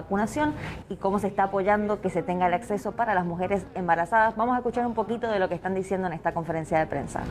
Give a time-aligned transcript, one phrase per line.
[0.00, 0.54] Vacunación
[0.88, 4.36] y cómo se está apoyando que se tenga el acceso para las mujeres embarazadas.
[4.36, 7.22] Vamos a escuchar un poquito de lo que están diciendo en esta conferencia de prensa.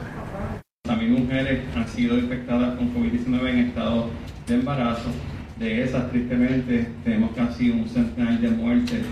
[0.84, 4.08] También mujeres han sido infectadas con COVID-19 en estado
[4.48, 5.10] de embarazo.
[5.58, 9.06] De esas, tristemente, tenemos casi un centenar de muertes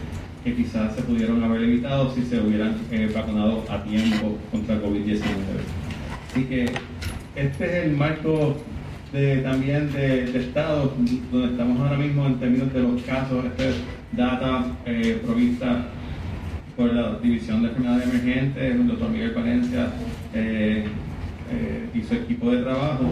[0.43, 5.21] que quizás se pudieron haber evitado si se hubieran eh, vacunado a tiempo contra COVID-19.
[6.31, 6.65] Así que
[7.35, 8.55] este es el marco
[9.11, 10.93] de, también de, Estado,
[11.31, 13.73] donde estamos ahora mismo en términos de los casos, este
[14.11, 15.85] data eh, provista
[16.75, 19.87] por la División de Enfermedades Emergentes, el doctor Miguel Valencia
[20.33, 20.85] eh,
[21.51, 23.05] eh, y su equipo de trabajo.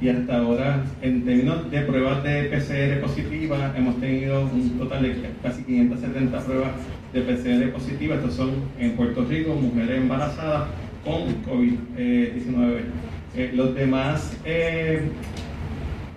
[0.00, 5.16] Y hasta ahora, en términos de pruebas de PCR positivas, hemos tenido un total de
[5.42, 6.70] casi 570 pruebas
[7.12, 8.18] de PCR positivas.
[8.18, 10.68] Estos son en Puerto Rico, mujeres embarazadas
[11.04, 12.80] con COVID-19.
[13.54, 14.36] Los demás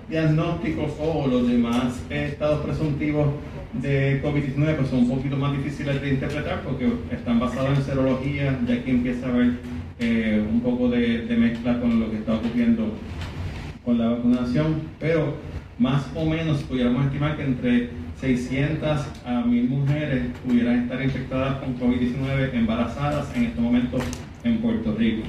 [0.09, 3.27] diagnósticos o los demás estados presuntivos
[3.73, 8.59] de COVID-19 pues son un poquito más difíciles de interpretar porque están basados en serología,
[8.67, 9.53] ya que empieza a haber
[9.99, 12.93] eh, un poco de, mezcla con lo que está ocurriendo
[13.83, 15.35] con la vacunación, pero
[15.77, 17.89] más o menos pudiéramos estimar que entre
[18.21, 24.01] 600 a 1000 mujeres pudieran estar infectadas con COVID-19 embarazadas en estos momentos
[24.43, 25.23] en Puerto Rico.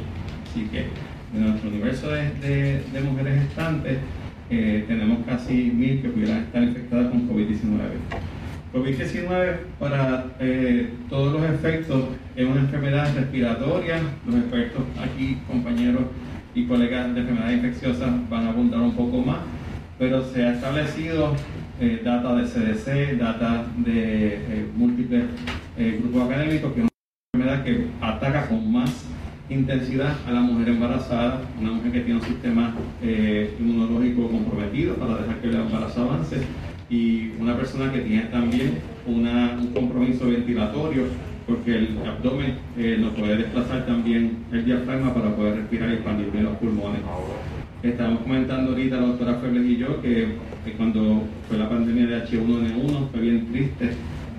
[0.49, 0.87] Así que
[1.33, 3.99] de nuestro universo de, de mujeres gestantes,
[4.49, 7.81] eh, tenemos casi mil que pudieran estar infectadas con COVID-19.
[8.73, 12.05] COVID-19 para eh, todos los efectos
[12.37, 14.01] es una enfermedad respiratoria.
[14.25, 16.03] Los expertos aquí, compañeros
[16.55, 19.39] y colegas de enfermedades infecciosas van a abundar un poco más,
[19.99, 21.35] pero se ha establecido
[21.81, 25.25] eh, data de CDC, data de múltiples
[25.77, 26.87] grupos académicos, que es
[27.35, 29.07] una enfermedad que ataca con más
[29.49, 35.19] intensidad a la mujer embarazada, una mujer que tiene un sistema eh, inmunológico comprometido para
[35.19, 36.39] dejar que el embarazo avance
[36.91, 41.05] y una persona que tiene también un compromiso ventilatorio
[41.47, 46.31] porque el abdomen eh, no puede desplazar también el diafragma para poder respirar y expandir
[46.33, 47.01] bien los pulmones.
[47.85, 50.35] Estamos comentando ahorita la doctora Febles y yo que,
[50.65, 53.91] que cuando fue la pandemia de H1N1 fue bien triste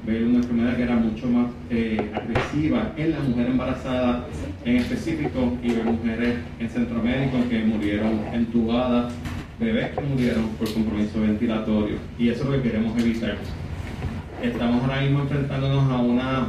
[0.08, 4.26] ver una enfermedad que era mucho más eh, agresiva en la mujer embarazada
[4.64, 9.14] en específico y ver mujeres en centro médico que murieron entubadas,
[9.60, 11.98] bebés que murieron por compromiso ventilatorio.
[12.18, 13.36] Y eso es lo que queremos evitar.
[14.42, 16.48] Estamos ahora mismo enfrentándonos a una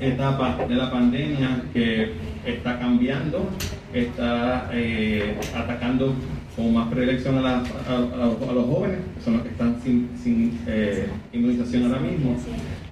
[0.00, 3.48] etapa de la pandemia que está cambiando,
[3.92, 6.16] está eh, atacando
[6.56, 7.62] con más predilección a,
[7.92, 12.36] los jóvenes, que son los que están sin, eh, inmunización ahora mismo.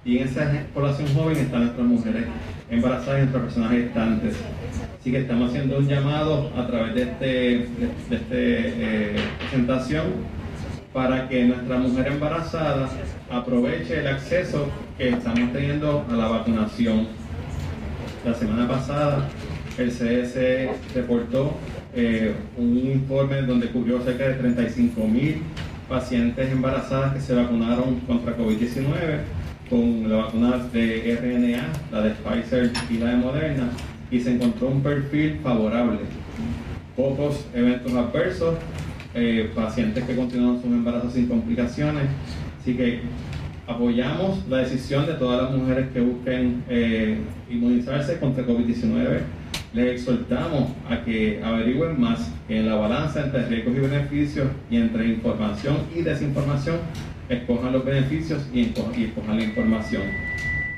[0.04, 2.24] Y en esa población joven están nuestras mujeres
[2.70, 4.36] embarazadas y nuestras personas gestantes.
[5.00, 7.62] Así que estamos haciendo un llamado a través de esta de,
[8.10, 10.04] este, eh, presentación
[10.92, 12.88] para que nuestra mujer embarazada
[13.30, 17.08] aproveche el acceso que estamos teniendo a la vacunación.
[18.24, 19.28] La semana pasada
[19.78, 21.56] el CS reportó
[21.94, 25.42] eh, un informe donde cubrió cerca de 35 mil
[25.88, 29.20] pacientes embarazadas que se vacunaron contra COVID-19
[29.68, 33.68] con la vacuna de RNA, la de Pfizer y la de Moderna,
[34.10, 35.98] y se encontró un perfil favorable.
[36.96, 38.56] Pocos eventos adversos,
[39.14, 42.04] eh, pacientes que continuaron sus embarazos sin complicaciones.
[42.60, 43.00] Así que
[43.66, 47.18] apoyamos la decisión de todas las mujeres que busquen eh,
[47.50, 49.20] inmunizarse contra COVID-19
[49.74, 55.06] les exhortamos a que averigüen más en la balanza entre riesgos y beneficios y entre
[55.06, 56.76] información y desinformación,
[57.28, 60.02] escojan los beneficios y escojan la información.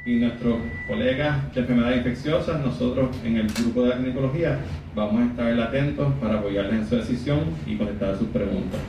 [0.07, 0.59] Y nuestros
[0.89, 4.61] colegas de enfermedades infecciosas, nosotros en el grupo de ginecología,
[4.95, 8.81] vamos a estar atentos para apoyarles en su decisión y contestar sus preguntas.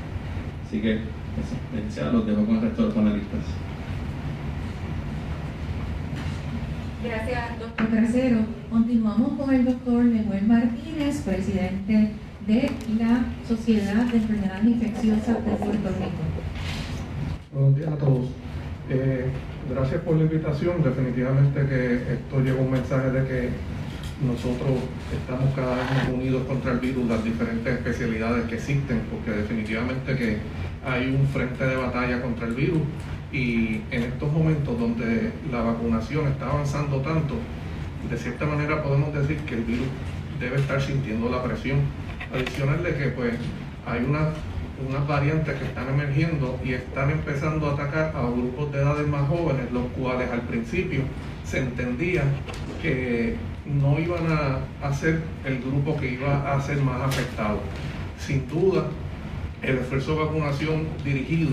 [0.66, 1.00] Así que,
[2.14, 3.67] los dejo con el resto de los panelistas.
[7.08, 8.38] Gracias, doctor Trasero.
[8.70, 12.12] Continuamos con el doctor Lemuel Martínez, presidente
[12.46, 12.70] de
[13.00, 16.24] la Sociedad de Enfermedades Infecciosas de Puerto Rico.
[17.54, 18.26] Buenos días a todos.
[18.90, 19.26] Eh,
[19.70, 20.84] gracias por la invitación.
[20.84, 23.50] Definitivamente que esto lleva un mensaje de que
[24.26, 24.72] nosotros
[25.14, 30.14] estamos cada vez más unidos contra el virus, las diferentes especialidades que existen, porque definitivamente
[30.18, 30.40] que
[30.86, 32.82] hay un frente de batalla contra el virus
[33.32, 37.36] Y en estos momentos donde la vacunación está avanzando tanto,
[38.10, 39.88] de cierta manera podemos decir que el virus
[40.40, 41.80] debe estar sintiendo la presión.
[42.34, 43.34] Adicional de que pues
[43.86, 44.30] hay una,
[44.88, 49.28] unas variantes que están emergiendo y están empezando a atacar a grupos de edades más
[49.28, 51.02] jóvenes, los cuales al principio
[51.44, 52.24] se entendía
[52.82, 53.36] que
[53.66, 54.26] no iban
[54.82, 57.60] a, ser el grupo que iba a ser más afectado.
[58.18, 58.86] Sin duda,
[59.62, 61.52] el esfuerzo de vacunación dirigido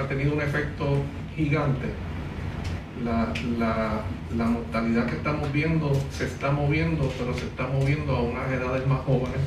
[0.00, 1.02] ha tenido un efecto
[1.36, 1.86] gigante.
[3.04, 3.32] La,
[4.36, 8.86] la, mortalidad que estamos viendo se está moviendo, pero se está moviendo a unas edades
[8.86, 9.40] más jóvenes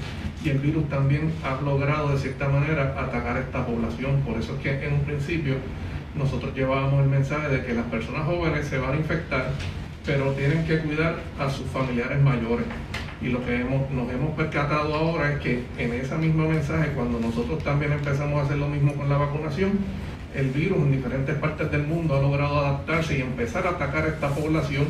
[0.44, 4.22] y el virus también ha logrado de cierta manera atacar a esta población.
[4.22, 5.56] Por eso es que en un principio
[6.16, 9.52] nosotros llevábamos el mensaje de que las personas jóvenes se van a infectar
[10.06, 12.66] pero tienen que cuidar a sus familiares mayores.
[13.22, 17.20] Y lo que hemos, nos hemos percatado ahora es que en ese mismo mensaje, cuando
[17.20, 19.72] nosotros también empezamos a hacer lo mismo con la vacunación,
[20.36, 24.08] el virus en diferentes partes del mundo ha logrado adaptarse y empezar a atacar a
[24.10, 24.86] esta población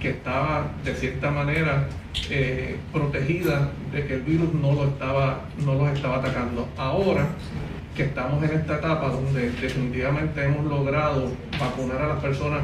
[0.00, 1.88] que estaba de cierta manera
[2.30, 6.68] eh, protegida de que el virus no, lo estaba, no los estaba atacando.
[6.76, 7.26] Ahora
[7.94, 12.60] que estamos en esta etapa donde definitivamente hemos logrado vacunar a las personas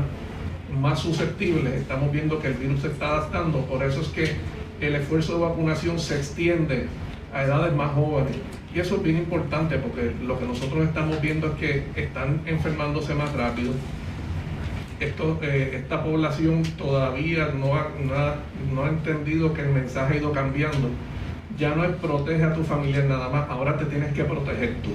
[0.79, 4.37] más susceptibles, estamos viendo que el virus se está adaptando, por eso es que
[4.81, 6.87] el esfuerzo de vacunación se extiende
[7.33, 8.37] a edades más jóvenes.
[8.75, 13.15] Y eso es bien importante porque lo que nosotros estamos viendo es que están enfermándose
[13.15, 13.73] más rápido.
[15.01, 17.89] Eh, esta población todavía no ha,
[18.73, 20.91] no ha entendido que el mensaje ha ido cambiando.
[21.59, 24.91] Ya no es protege a tu familia nada más, ahora te tienes que proteger tú.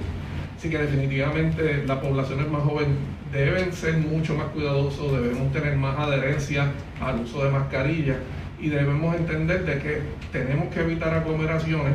[0.57, 2.95] Así que definitivamente las poblaciones más jóvenes
[3.31, 8.16] deben ser mucho más cuidadosos, debemos tener más adherencia al uso de mascarilla
[8.60, 10.01] y debemos entender de que
[10.31, 11.94] tenemos que evitar aglomeraciones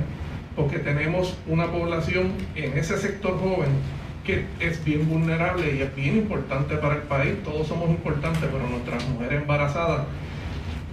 [0.57, 3.71] porque tenemos una población en ese sector joven
[4.25, 7.35] que es bien vulnerable y es bien importante para el país.
[7.45, 10.03] Todos somos importantes, pero nuestras mujeres embarazadas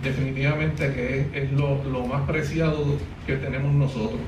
[0.03, 2.97] definitivamente que es, lo, más preciado
[3.27, 4.19] que tenemos nosotros.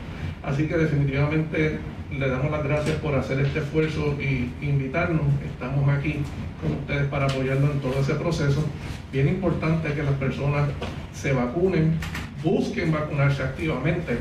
[0.44, 1.80] Así que definitivamente
[2.12, 5.22] le damos las gracias por hacer este esfuerzo y invitarnos.
[5.45, 6.18] Estamos aquí
[6.62, 8.63] con ustedes para apoyarnos en todo ese proceso.
[9.12, 10.69] Bien importante que las personas
[11.13, 11.98] se vacunen,
[12.44, 14.18] busquen vacunarse activamente.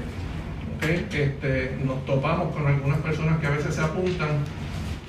[0.83, 4.29] Este, nos topamos con algunas personas que a veces se apuntan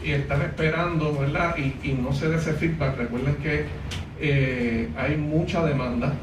[0.04, 1.56] y están esperando, ¿verdad?
[1.58, 2.98] Y, no se dé ese feedback.
[2.98, 3.66] Recuerden que
[4.20, 6.14] eh, hay mucha demanda.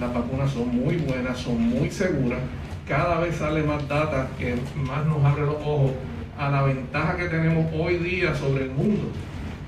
[0.00, 2.40] Las vacunas son muy buenas, son muy seguras
[2.88, 5.92] cada vez sale más data que más nos abre los ojos
[6.38, 9.10] a la ventaja que tenemos hoy día sobre el mundo.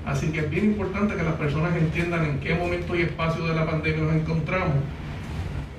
[0.05, 3.53] Así que es bien importante que las personas entiendan en qué momento y espacio de
[3.53, 4.73] la pandemia nos encontramos.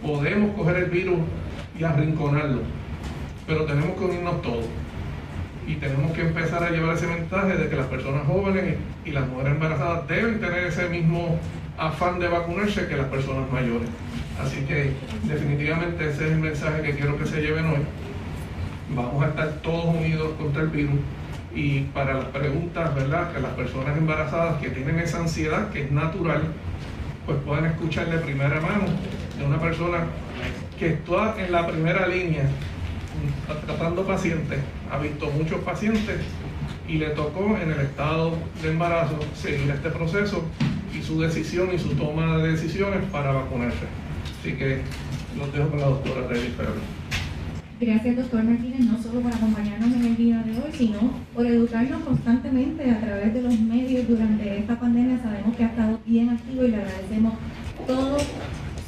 [0.01, 1.19] Podemos coger el virus
[1.77, 2.61] y arrinconarlo,
[3.47, 4.67] pero tenemos que unirnos todos.
[5.67, 9.29] Y tenemos que empezar a llevar ese mensaje de que las personas jóvenes y las
[9.29, 11.39] mujeres embarazadas deben tener ese mismo
[11.79, 13.89] afán de vacunarse que las personas mayores.
[14.43, 14.93] Así que
[15.25, 17.83] definitivamente ese es el mensaje que quiero que se lleven hoy.
[18.95, 20.99] Vamos a estar todos unidos contra el virus
[21.55, 23.33] y para las preguntas, ¿verdad?
[23.33, 26.43] Que las personas embarazadas que tienen esa ansiedad, que es natural,
[27.27, 28.85] pues pueden escuchar de primera mano
[29.39, 29.99] de una persona
[30.79, 32.45] que está en la primera línea
[33.67, 34.59] tratando pacientes,
[34.91, 36.21] ha visto muchos pacientes
[36.89, 38.33] y le tocó en el estado
[38.63, 40.43] de embarazo seguir este proceso
[40.97, 43.87] y su decisión y su toma de decisiones para vacunarse.
[44.41, 44.81] Así que
[45.39, 46.53] los dejo con la doctora Reyes
[47.81, 50.99] Gracias, doctor Martínez, no solo por acompañarnos en el día de hoy, sino
[51.35, 55.21] por educarnos constantemente a través de los medios durante esta pandemia.
[55.21, 57.35] Sabemos que ha estado bien activo y le agradecemos
[57.87, 58.19] toda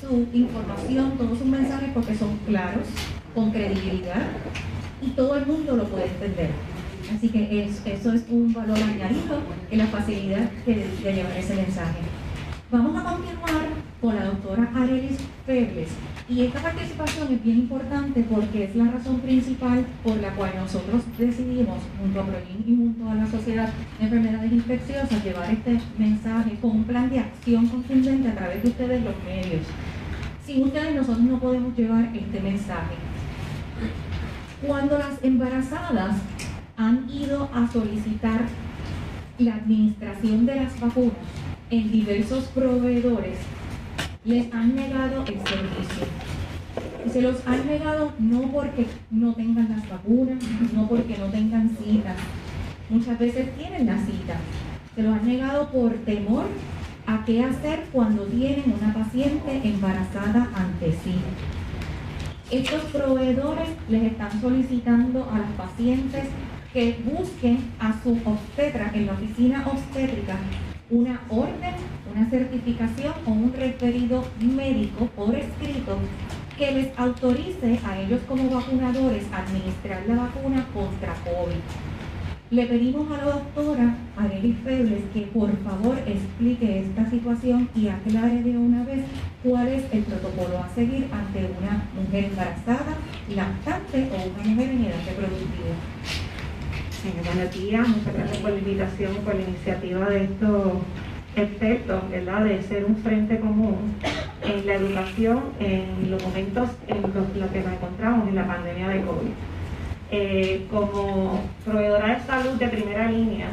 [0.01, 2.87] su información, todos sus mensajes, porque son claros,
[3.35, 4.23] con credibilidad
[5.03, 6.51] y todo el mundo lo puede entender.
[7.15, 11.99] Así que eso es un valor añadido en la facilidad de, de llevar ese mensaje.
[12.71, 13.69] Vamos a continuar
[14.01, 15.89] con la doctora Arelis Febles.
[16.29, 21.03] Y esta participación es bien importante porque es la razón principal por la cual nosotros
[21.19, 26.57] decidimos, junto a PROLIN y junto a la Sociedad de Enfermedades Infecciosas, llevar este mensaje
[26.61, 29.67] con un plan de acción contundente a través de ustedes los medios.
[30.45, 32.95] Sin ustedes nosotros no podemos llevar este mensaje.
[34.67, 36.17] Cuando las embarazadas
[36.79, 38.41] han ido a solicitar
[39.39, 41.13] la administración de las vacunas,
[41.71, 43.37] en diversos proveedores
[44.25, 46.07] les han negado el servicio.
[47.13, 50.43] Se los han negado no porque no tengan las vacunas,
[50.73, 52.15] no porque no tengan cita.
[52.89, 54.37] Muchas veces tienen la cita.
[54.95, 56.47] Se los han negado por temor
[57.07, 61.17] a qué hacer cuando tienen una paciente embarazada ante sí.
[62.55, 66.23] Estos proveedores les están solicitando a las pacientes
[66.73, 70.37] que busquen a su obstetra en la oficina obstétrica
[70.89, 71.75] una orden,
[72.15, 75.99] una certificación o un referido médico por escrito
[76.57, 81.94] que les autorice a ellos como vacunadores administrar la vacuna contra COVID.
[82.55, 88.45] Le pedimos a la doctora Arelis Febles que por favor explique esta situación y aclare
[88.45, 89.01] de una vez
[89.43, 92.95] cuál es el protocolo a seguir ante una mujer embarazada,
[93.35, 95.75] lactante o una mujer en edad reproductiva.
[97.27, 100.73] buenos días, muchas gracias por la invitación, por la iniciativa de estos
[101.35, 102.45] expertos, ¿verdad?
[102.45, 103.97] De ser un frente común
[104.45, 109.01] en la educación en los momentos en los, que nos encontramos en la pandemia de
[109.01, 109.54] COVID.
[110.11, 113.47] Eh, como proveedora de salud de primera línea,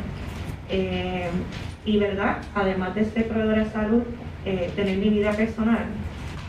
[0.70, 1.30] eh,
[1.86, 4.04] y verdad, además de ser proveedora de salud,
[4.46, 5.86] eh, tener mi vida personal,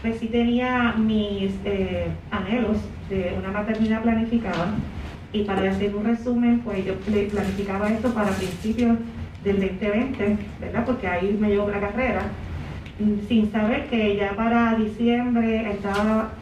[0.02, 1.52] pues sí tenía mis
[2.30, 2.78] anhelos
[3.08, 4.74] de una maternidad planificada.
[5.32, 8.98] Y para hacer un resumen, pues yo planificaba esto para principios
[9.44, 10.84] del 2020, ¿verdad?
[10.84, 12.22] Porque ahí me llevó la carrera.
[13.28, 16.32] Sin saber que ya para diciembre estaba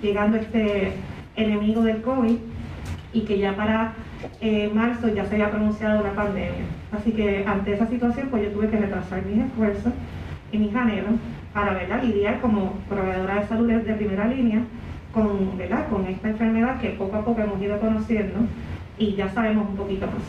[0.00, 0.92] llegando este
[1.36, 2.36] enemigo del COVID
[3.12, 3.92] y que ya para
[4.40, 6.64] eh, marzo ya se había pronunciado la pandemia.
[6.92, 9.92] Así que ante esa situación pues yo tuve que retrasar mis esfuerzos
[10.52, 11.14] y mis anhelos
[11.52, 12.02] para ¿verdad?
[12.02, 14.62] lidiar como proveedora de salud de primera línea
[15.12, 15.88] con, ¿verdad?
[15.88, 18.40] con esta enfermedad que poco a poco hemos ido conociendo
[18.98, 20.22] y ya sabemos un poquito más.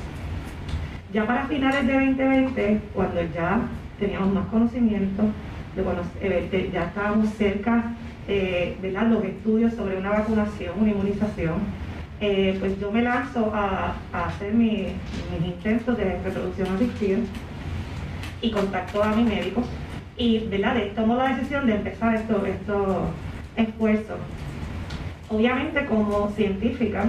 [1.13, 3.59] Ya para finales de 2020, cuando ya
[4.00, 5.23] teníamos más conocimiento,
[6.21, 7.93] eh, ya estábamos cerca
[8.27, 11.55] eh, de los estudios sobre una vacunación, una inmunización,
[12.22, 14.90] eh, pues yo me lanzo a, hacer mis
[15.44, 17.18] intentos de reproducción asistida
[18.42, 19.63] y contacto a mi médico
[20.18, 20.75] y ¿verdad?
[20.96, 22.44] tomo la decisión de empezar estos
[23.56, 24.20] esfuerzos.
[25.30, 27.06] Obviamente como científica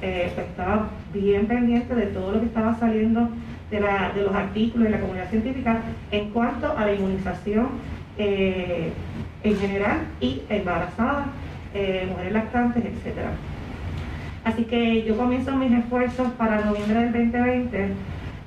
[0.00, 3.28] pues estaba bien pendiente de todo lo que estaba saliendo
[3.70, 3.80] de,
[4.22, 5.80] los artículos de la comunidad científica
[6.10, 7.68] en cuanto a la inmunización
[8.18, 8.92] eh,
[9.42, 11.26] en general y embarazadas,
[11.74, 13.28] eh, mujeres lactantes, etc.
[14.44, 17.88] Así que yo comienzo mis esfuerzos para noviembre del 2020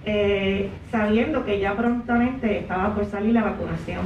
[0.05, 4.05] eh, sabiendo que ya prontamente estaba por salir la vacunación.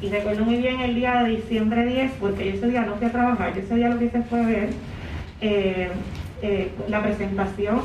[0.00, 3.12] Y recuerdo muy bien el día de diciembre 10, porque ese día no fui a
[3.12, 4.70] trabajar, yo ese día lo que hice fue ver
[6.88, 7.80] la presentación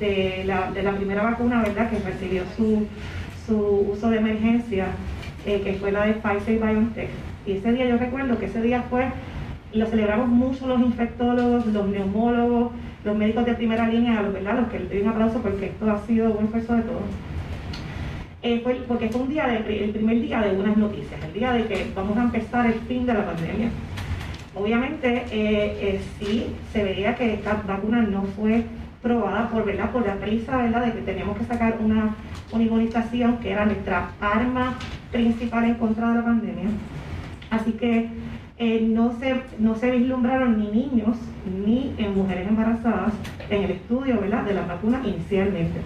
[0.00, 2.86] de la, primera vacuna, ¿verdad?, que recibió su,
[3.46, 3.56] su
[3.92, 4.86] uso de emergencia
[5.46, 7.10] eh, que fue la de Pfizer y BioNTech.
[7.46, 9.06] Y ese día yo recuerdo que ese día fue,
[9.72, 12.72] lo celebramos mucho los infectólogos, los neumólogos,
[13.04, 14.60] los médicos de primera línea, los, ¿verdad?
[14.60, 17.02] los que le doy un aplauso porque esto ha sido un esfuerzo de todos.
[18.42, 21.64] Eh, porque fue un día de, el primer día de buenas noticias, el día de
[21.66, 23.68] que vamos a empezar el fin de la pandemia.
[24.54, 28.64] Obviamente eh, sí se veía que esta vacuna no fue
[29.02, 29.90] probada por, ¿verdad?
[29.90, 30.86] por la prisa ¿verdad?
[30.86, 32.14] de que teníamos que sacar una,
[32.52, 34.74] una que era nuestra arma
[35.12, 36.68] principal en contra de la pandemia.
[37.50, 38.08] Así que
[38.60, 41.16] eh, no, se, no se vislumbraron ni niños
[41.64, 43.14] ni en mujeres embarazadas
[43.48, 44.44] en el estudio ¿verdad?
[44.44, 45.80] de las vacunas inicialmente.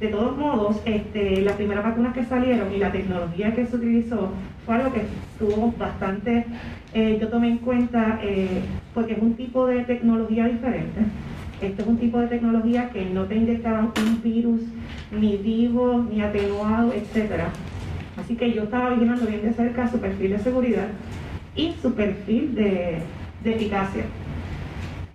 [0.00, 4.30] De todos modos, este, las primeras vacunas que salieron y la tecnología que se utilizó
[4.64, 6.46] fue algo que estuvo bastante,
[6.94, 8.62] eh, yo tomé en cuenta, eh,
[8.94, 11.00] porque es un tipo de tecnología diferente.
[11.60, 14.62] Esto es un tipo de tecnología que no te inyectaban un virus
[15.12, 17.48] ni vivo, ni atenuado, etcétera,
[18.16, 20.88] Así que yo estaba vigilando bien de cerca su perfil de seguridad
[21.54, 23.02] y su perfil de,
[23.44, 24.04] eficacia.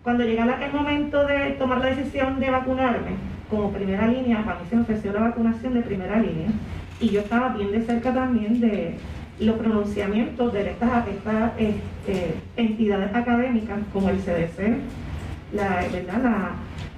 [0.04, 3.12] Cuando llega el momento de tomar la decisión de vacunarme,
[3.50, 6.48] como primera línea, a mí se ofreció la vacunación de primera línea
[7.00, 8.96] y yo estaba bien de cerca también de
[9.40, 11.06] los pronunciamientos de estas,
[11.58, 14.78] este, entidades académicas como el CDC,
[15.54, 16.52] la, ¿verdad?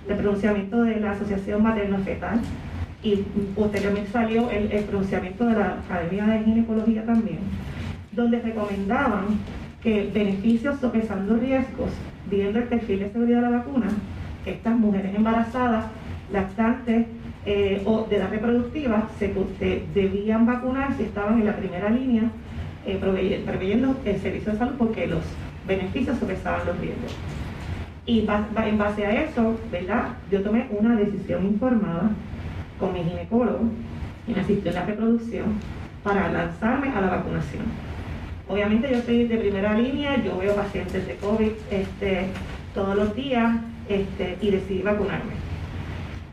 [0.08, 2.40] el pronunciamiento de la Asociación Materno-Fetal,
[3.04, 3.16] y
[3.56, 7.40] posteriormente salió el, pronunciamiento de la Academia de Ginecología también,
[8.18, 9.40] donde recomendaban
[9.82, 11.92] que beneficios sopesando riesgos,
[12.30, 13.88] viendo el perfil de seguridad de la vacuna,
[14.46, 15.86] estas mujeres embarazadas,
[16.34, 17.06] lactantes
[17.46, 19.34] eh, o de edad reproductiva se,
[19.94, 22.24] debían vacunar si estaban en la primera línea
[22.86, 25.22] eh, proveyendo el servicio de salud porque los
[25.66, 27.16] beneficios sopesaban los riesgos.
[28.06, 30.10] Y en base a eso, ¿verdad?
[30.32, 32.12] Yo tomé una decisión informada
[32.80, 33.70] con mi ginecólogo
[34.28, 35.46] me asistió en la reproducción
[36.04, 37.87] para lanzarme a la vacunación.
[38.50, 42.28] Obviamente yo soy de primera línea, yo veo pacientes de COVID este,
[42.74, 43.58] todos los días
[43.90, 45.34] este, y decidí vacunarme.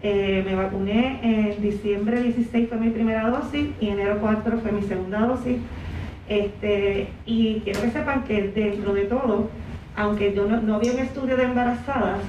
[0.03, 4.83] Eh, me vacuné en diciembre 16 fue mi primera dosis y enero 4 fue mi
[4.83, 5.57] segunda dosis.
[6.29, 9.49] Este, y quiero que sepan que dentro de todo,
[9.97, 12.21] aunque yo no, no vi un estudio de embarazadas,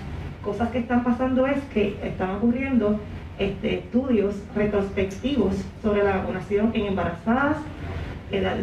[0.44, 3.00] cosas que están pasando es que están ocurriendo
[3.38, 7.58] este, estudios retrospectivos sobre la vacunación en embarazadas,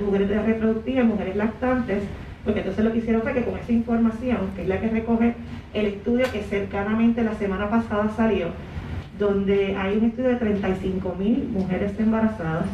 [0.05, 2.03] mujeres reproductivas, mujeres lactantes,
[2.45, 5.35] porque entonces lo que hicieron fue que con esa información, que es la que recoge
[5.75, 8.49] el estudio que cercanamente la semana pasada salió,
[9.19, 12.67] donde hay un estudio de 35 mil mujeres embarazadas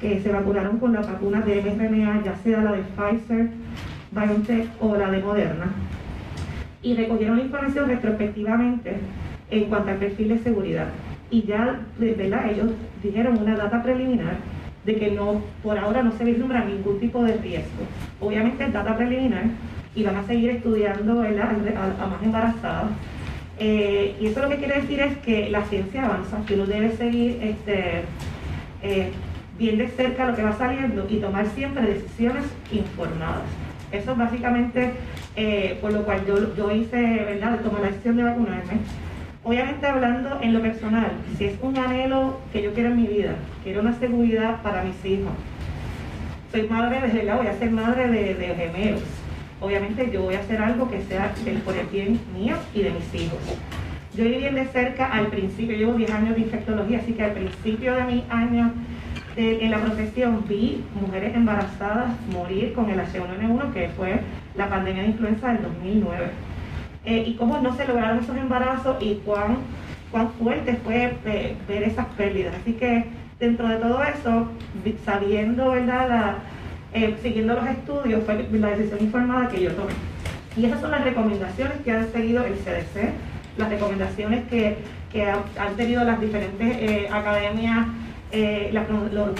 [0.00, 3.50] que se vacunaron con la vacuna de mRNA, ya sea la de Pfizer,
[4.12, 5.66] BioNTech o la de Moderna,
[6.82, 8.96] y recogieron la información retrospectivamente
[9.50, 10.86] en cuanto al perfil de seguridad.
[11.30, 12.50] Y ya, ¿verdad?
[12.50, 12.70] Ellos
[13.02, 14.36] dijeron una data preliminar
[14.84, 17.84] de que no, por ahora no se vislumbra ningún tipo de riesgo.
[18.20, 19.44] Obviamente es data preliminar
[19.94, 22.90] y van a seguir estudiando a, más embarazadas.
[23.58, 26.96] Eh, y eso lo que quiere decir es que la ciencia avanza, que uno debe
[26.96, 28.02] seguir este,
[28.82, 29.10] eh,
[29.58, 33.44] bien de cerca lo que va saliendo y tomar siempre decisiones informadas.
[33.92, 34.92] Eso es básicamente
[35.36, 38.72] eh, por lo cual yo, yo hice, ¿verdad?, tomar la decisión de vacunarme.
[39.42, 43.36] Obviamente hablando en lo personal, si es un anhelo que yo quiero en mi vida,
[43.62, 45.32] quiero una seguridad para mis hijos.
[46.52, 49.02] Soy madre de la voy a ser madre de, gemelos.
[49.60, 51.32] Obviamente yo voy a hacer algo que sea
[51.64, 53.38] por el bien mío y de mis hijos.
[54.14, 57.94] Yo viví de cerca al principio, llevo 10 años de infectología, así que al principio
[57.94, 58.72] de mis años
[59.36, 64.20] en la profesión vi mujeres embarazadas morir con el H1N1, que fue
[64.56, 66.26] la pandemia de influenza del 2009.
[67.04, 69.58] Eh, y cómo no se lograron esos embarazos y cuán,
[70.10, 72.54] cuán fuerte fue eh, ver esas pérdidas.
[72.60, 73.04] Así que
[73.40, 74.48] dentro de todo eso,
[75.04, 76.36] sabiendo, ¿verdad?
[76.92, 79.92] Eh, siguiendo los estudios, fue la decisión informada que yo tomé.
[80.56, 83.14] Y esas son las recomendaciones que han seguido el CDC,
[83.56, 84.76] las recomendaciones que,
[85.10, 87.86] que han tenido las diferentes academias
[88.32, 88.84] eh, los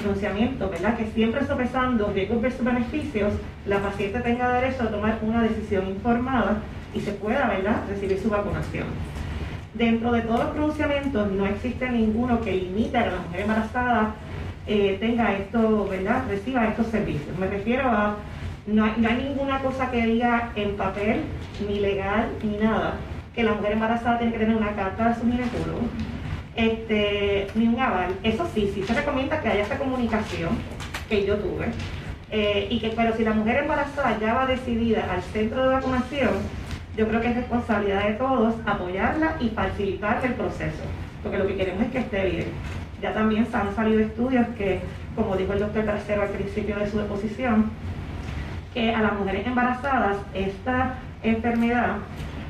[0.00, 0.96] pronunciamientos, ¿verdad?
[0.96, 3.32] Que siempre sopesando riesgos versus beneficios,
[3.64, 6.56] la paciente tenga derecho a tomar una decisión informada
[6.92, 8.86] y se pueda, ¿verdad?, recibir su vacunación.
[9.80, 14.14] Dentro de todos los pronunciamientos no existe ninguno que limite a que la mujer embarazada
[14.66, 17.34] eh, tenga esto, ¿verdad?, reciba estos servicios.
[17.38, 18.16] Me refiero a,
[18.66, 21.22] no hay, no hay ninguna cosa que diga en papel,
[21.66, 22.96] ni legal, ni nada,
[23.34, 25.80] que la mujer embarazada tiene que tener una carta de su ginecólogo
[26.56, 28.12] este, ni un aval.
[28.22, 30.50] Eso sí, sí se recomienda que haya esa comunicación
[31.08, 31.68] que yo tuve.
[32.30, 36.59] Eh, y que, pero si la mujer embarazada ya va decidida al centro de vacunación,
[36.96, 40.82] yo creo que es responsabilidad de todos apoyarla y facilitar el proceso,
[41.22, 42.46] porque lo que queremos es que esté bien.
[43.00, 44.80] Ya también se han salido estudios que,
[45.16, 47.70] como dijo el doctor Trasero al principio de su exposición,
[48.74, 51.96] que a las mujeres embarazadas esta enfermedad,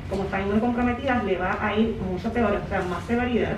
[0.09, 3.55] como están muy comprometidas, le va a ir mucho peor, o sea, más severidad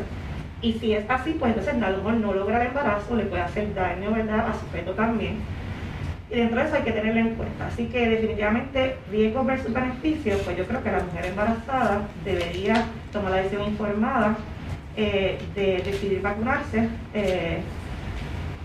[0.64, 3.42] y si es así, pues entonces a lo mejor no logra el embarazo, le puede
[3.42, 4.48] hacer daño ¿verdad?
[4.48, 5.40] a su feto también.
[6.34, 7.68] Y dentro de eso hay que tenerlo en cuenta.
[7.68, 13.32] Así que definitivamente riesgos versus beneficios, pues yo creo que la mujer embarazada debería tomar
[13.32, 14.36] la decisión informada
[14.98, 17.62] eh, de decidir vacunarse eh,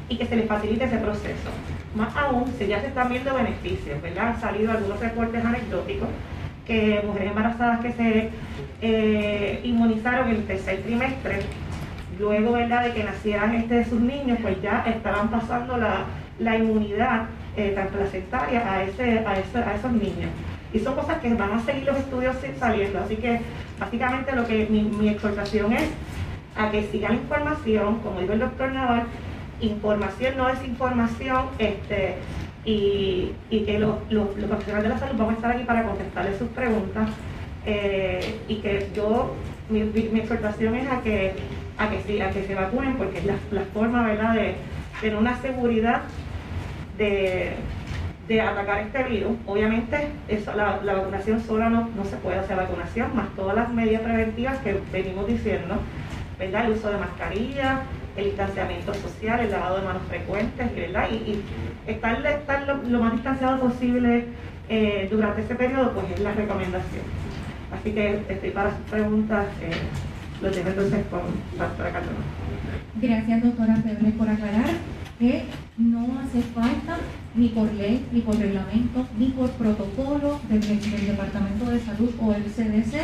[0.08, 1.50] y que se le facilite ese proceso.
[1.94, 4.28] Más aún, si ya se están viendo beneficios, ¿verdad?
[4.28, 6.08] Han salido algunos reportes anecdóticos
[6.66, 8.30] que mujeres embarazadas que se
[8.80, 11.40] eh, inmunizaron en el tercer trimestre
[12.18, 12.84] luego ¿verdad?
[12.84, 17.26] de que nacieran este, sus niños, pues ya estaban pasando la, inmunidad
[17.58, 20.30] eh, transplacentaria a, ese, a, a esos niños.
[20.72, 22.98] Y son cosas que van a seguir los estudios saliendo.
[23.00, 23.40] Así que
[23.78, 25.88] básicamente lo que mi, exhortación es
[26.56, 29.04] a que sigan la información, como dijo el doctor Naval,
[29.60, 32.16] información no es información, este,
[32.64, 33.98] y, que los,
[34.48, 37.08] profesionales de la salud vamos a estar aquí para contestarles sus preguntas.
[37.66, 39.34] Eh, y que yo,
[39.68, 41.34] mi, mi exhortación es a que
[41.78, 43.36] a que, sí, a que se vacunen porque es la,
[43.72, 44.34] forma ¿verdad?
[44.34, 44.56] de
[45.00, 46.02] tener una seguridad
[46.98, 49.36] de, atacar este virus.
[49.46, 50.08] Obviamente
[50.54, 55.26] la, vacunación sola no, se puede hacer vacunación, más todas las medidas preventivas que venimos
[55.26, 55.76] diciendo,
[56.38, 56.66] ¿verdad?
[56.66, 57.82] el uso de mascarilla,
[58.16, 61.08] el distanciamiento social, el lavado de manos frecuentes, ¿verdad?
[61.10, 61.40] Y,
[61.86, 62.20] estar,
[62.86, 64.26] lo, más distanciado posible
[64.68, 67.04] eh, durante ese periodo, pues es la recomendación.
[67.72, 69.46] Así que estoy para sus preguntas.
[69.62, 69.70] Eh,
[70.42, 71.20] lo dejo entonces con
[71.58, 72.22] doctora Calderón.
[73.00, 75.44] Gracias, doctora Feble, por aclarar que
[75.76, 76.98] no hace falta
[77.34, 82.44] ni por ley, ni por reglamento, ni por protocolo del, Departamento de Salud o el
[82.44, 82.94] CDC,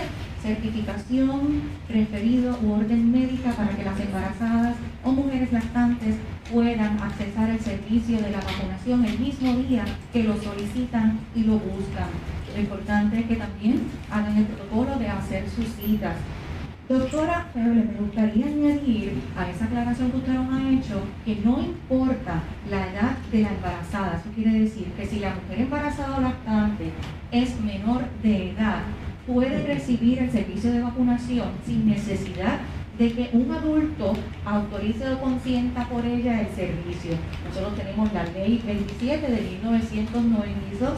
[0.43, 6.17] certificación, referido u orden médica para que las embarazadas o mujeres lactantes
[6.53, 11.55] puedan accesar el servicio de la vacunación el mismo día que lo solicitan y lo
[11.55, 12.09] buscan.
[12.55, 16.15] Lo importante es que también hagan el protocolo de hacer sus citas
[16.87, 21.59] Doctora Feble, me gustaría añadir a esa aclaración que usted nos ha hecho que no
[21.59, 24.17] importa la edad de la embarazada.
[24.17, 26.91] Eso quiere decir que si la mujer embarazada o lactante
[27.33, 28.83] es menor de edad,
[29.27, 32.59] puede recibir el servicio de vacunación sin necesidad
[32.99, 34.13] de que un adulto
[34.45, 37.13] autorice o consienta por ella el servicio.
[37.49, 40.91] Nosotros tenemos la ley 27 de 1992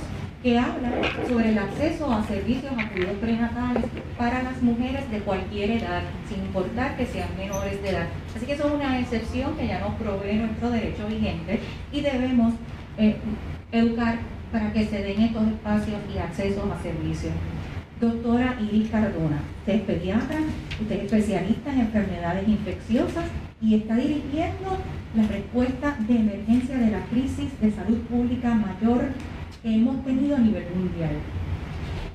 [0.43, 0.91] que habla
[1.29, 3.85] sobre el acceso a servicios a cuidados prenatales
[4.19, 8.07] para las mujeres de cualquier edad, sin importar que sean menores de edad.
[8.35, 11.61] Así que eso es una excepción que ya nos provee nuestro derecho vigente
[11.93, 12.55] y debemos
[12.99, 13.17] eh,
[13.73, 14.19] educar
[14.53, 17.33] para que se den estos espacios y accesos a servicios.
[18.01, 20.37] Doctora Iris Cardona, usted es pediatra,
[20.81, 23.25] usted es especialista en enfermedades infecciosas
[23.61, 24.79] y está dirigiendo
[25.15, 29.09] la respuesta de emergencia de la crisis de salud pública mayor
[29.67, 31.17] que hemos tenido a nivel mundial.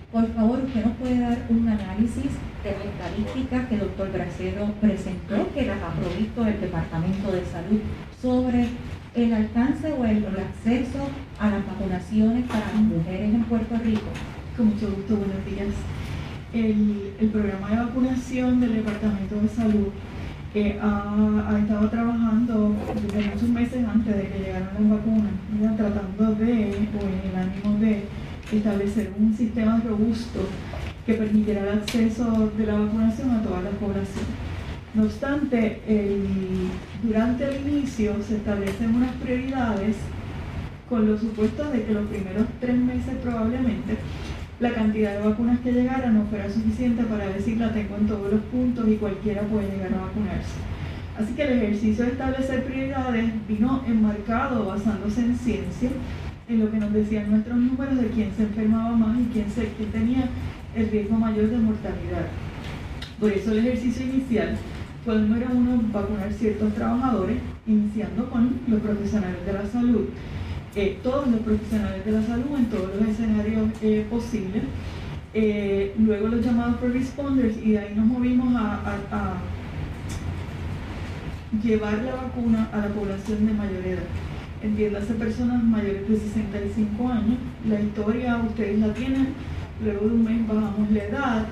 [0.09, 2.31] Por favor, usted nos puede dar un análisis
[2.63, 7.43] de las estadísticas que el doctor Bracero presentó, que las ha provisto el Departamento de
[7.43, 7.81] Salud,
[8.21, 8.67] sobre
[9.15, 11.09] el alcance o el, acceso
[11.41, 14.07] a las vacunaciones para las mujeres en Puerto Rico.
[14.55, 15.75] Con mucho gusto, buenos días.
[16.53, 19.87] El, el programa de vacunación del Departamento de Salud
[20.53, 26.89] que ha, estado trabajando desde muchos meses antes de que llegaran las vacunas, tratando de,
[26.95, 28.03] o en el ánimo de
[28.51, 30.39] establecer un sistema robusto
[31.05, 34.25] que permitiera el acceso de la vacunación a toda la población.
[34.93, 35.81] No obstante,
[37.01, 39.95] durante el inicio se establecen unas prioridades
[40.89, 43.95] con los supuestos de que los primeros tres meses probablemente
[44.61, 48.31] la cantidad de vacunas que llegara no fuera suficiente para decir la tengo en todos
[48.31, 50.53] los puntos y cualquiera puede llegar a vacunarse.
[51.17, 55.89] Así que el ejercicio de establecer prioridades vino enmarcado basándose en ciencia,
[56.47, 59.67] en lo que nos decían nuestros números de quién se enfermaba más y quién, se,
[59.77, 60.29] quién tenía
[60.75, 62.27] el riesgo mayor de mortalidad.
[63.19, 64.57] Por eso el ejercicio inicial
[65.03, 70.05] fue el número uno, vacunar ciertos trabajadores, iniciando con los profesionales de la salud
[70.73, 74.63] eh, todos los profesionales de la salud en todos los escenarios eh, posibles.
[75.33, 79.35] Eh, luego los llamados por responders y de ahí nos movimos a,
[81.61, 84.03] llevar la vacuna a la población de mayor edad.
[84.63, 87.37] Entiéndase personas mayores de 65 años.
[87.67, 89.33] La historia ustedes la tienen,
[89.83, 91.45] luego de un mes bajamos la edad.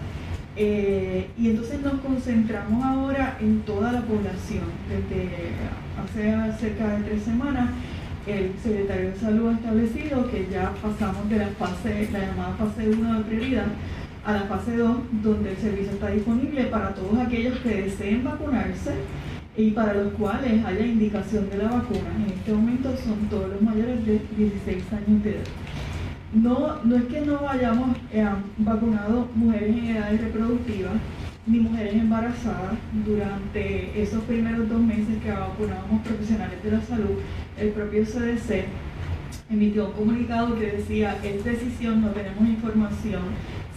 [1.38, 4.64] y entonces nos concentramos ahora en toda la población.
[4.88, 5.30] Desde
[6.00, 7.70] hace cerca de tres semanas
[8.30, 12.90] el secretario de Salud ha establecido que ya pasamos de la fase, la llamada fase
[12.90, 13.68] 1 de prioridad
[14.26, 18.94] a la fase 2, donde el servicio está disponible para todos aquellos que deseen vacunarse
[19.58, 22.16] y para los cuales haya indicación de la vacuna.
[22.18, 25.44] En este momento son todos los mayores de 16 años de edad.
[26.34, 28.26] No, no es que no hayamos eh,
[28.58, 30.94] vacunado mujeres en edades reproductivas,
[31.50, 37.18] ni mujeres embarazadas durante esos primeros dos meses que vacunábamos profesionales de la salud,
[37.58, 38.66] el propio CDC
[39.50, 43.22] emitió un comunicado que decía, es decisión, no tenemos información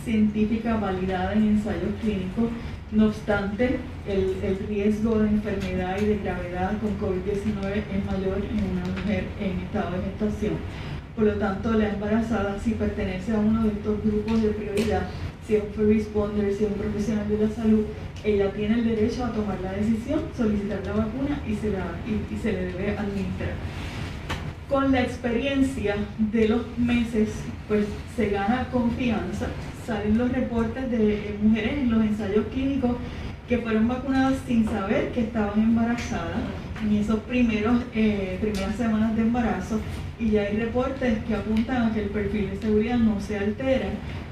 [0.04, 2.50] científica validada en ensayos clínicos,
[2.90, 8.70] no obstante, el, el riesgo de enfermedad y de gravedad con COVID-19 es mayor en
[8.70, 10.54] una mujer en estado de gestación.
[11.16, 15.08] Por lo tanto, la embarazada, si pertenece a uno de estos grupos de prioridad,
[15.46, 17.84] si es un responder, si es un profesional de la salud,
[18.24, 22.38] ella tiene el derecho a tomar la decisión, solicitar la vacuna y se, la, y,
[22.38, 23.50] se le debe administrar.
[24.68, 27.30] Con la experiencia de los meses,
[27.68, 27.84] pues
[28.16, 29.48] se gana confianza,
[29.86, 32.96] salen los reportes de mujeres en los ensayos clínicos
[33.48, 36.40] que fueron vacunadas sin saber que estaban embarazadas
[36.82, 39.80] en esos primeros eh, primeras semanas de embarazo
[40.18, 43.88] y ya hay reportes que apuntan a que el perfil de seguridad no se altera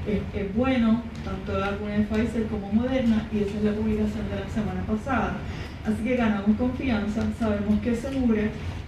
[0.06, 4.40] es, bueno, tanto la vacuna de Pfizer como Moderna, y esa es la publicación de
[4.40, 5.36] la semana pasada.
[5.84, 8.42] Así que ganamos confianza, sabemos que es segura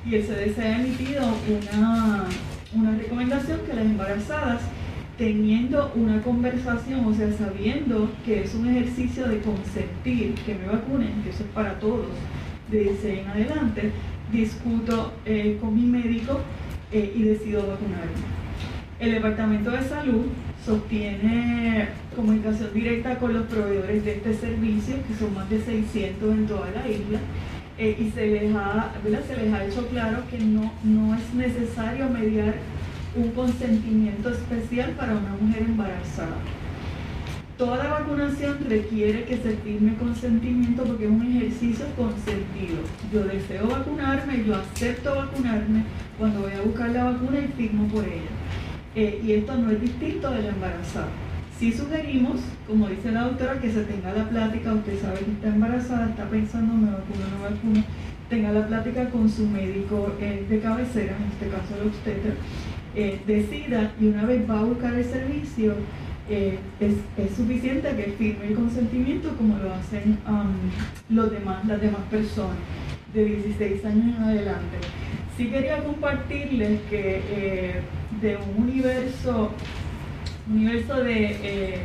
[0.05, 2.25] y el CDC ha emitido una,
[2.75, 4.61] una recomendación que las embarazadas
[5.17, 11.23] teniendo una conversación, o sea, sabiendo que es un ejercicio de consentir que me vacunen,
[11.23, 12.09] que eso es para todos,
[12.73, 13.91] de 16 en adelante,
[14.33, 16.41] discuto eh, con mi médico
[16.91, 18.43] eh, y decido vacunarme.
[18.99, 20.27] El Departamento de Salud
[20.65, 26.47] sostiene comunicación directa con los proveedores de este servicio, que son más de 600 en
[26.47, 27.19] toda la isla,
[27.79, 32.09] eh, y se les, ha, se les ha hecho claro que no, no es necesario
[32.09, 32.55] mediar
[33.17, 36.37] un consentimiento especial para una mujer embarazada.
[37.59, 42.42] Toda vacunación requiere que se firme consentimiento porque es un ejercicio consentido.
[43.13, 45.83] Yo deseo vacunarme, yo acepto vacunarme
[46.19, 48.33] cuando voy a buscar la vacuna y firmo por ella.
[48.95, 51.09] Eh, y esto no es distinto de la embarazada.
[51.59, 55.49] Si sugerimos, como dice la doctora, que se tenga la plática, usted sabe que está
[55.49, 57.85] embarazada, está pensando, me vacuno no vacuno,
[58.31, 62.33] tenga la plática con su médico eh, de cabecera, en este caso el obstetra,
[62.95, 65.75] eh, decida y una vez va a buscar el servicio,
[66.31, 70.17] es, suficiente que firme el consentimiento como lo hacen
[71.11, 72.57] los demás, las demás personas
[73.15, 74.79] de 16 años en adelante.
[75.37, 77.81] Sí quería compartirles que eh,
[78.21, 79.51] de un universo,
[80.51, 81.79] universo de, eh,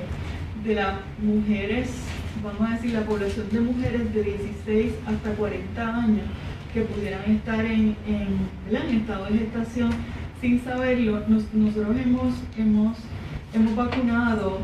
[0.64, 1.90] de las mujeres,
[2.44, 6.26] vamos a decir, la población de mujeres de 16 hasta 40 años
[6.74, 9.90] que pudieran estar en, en, estado de gestación
[10.42, 12.98] sin saberlo, nosotros hemos, hemos,
[13.54, 14.60] hemos vacunado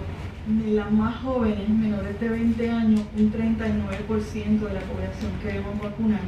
[0.47, 5.81] de las más jóvenes, menores de 20 años, un 39% de la población que debemos
[5.81, 6.21] vacunar.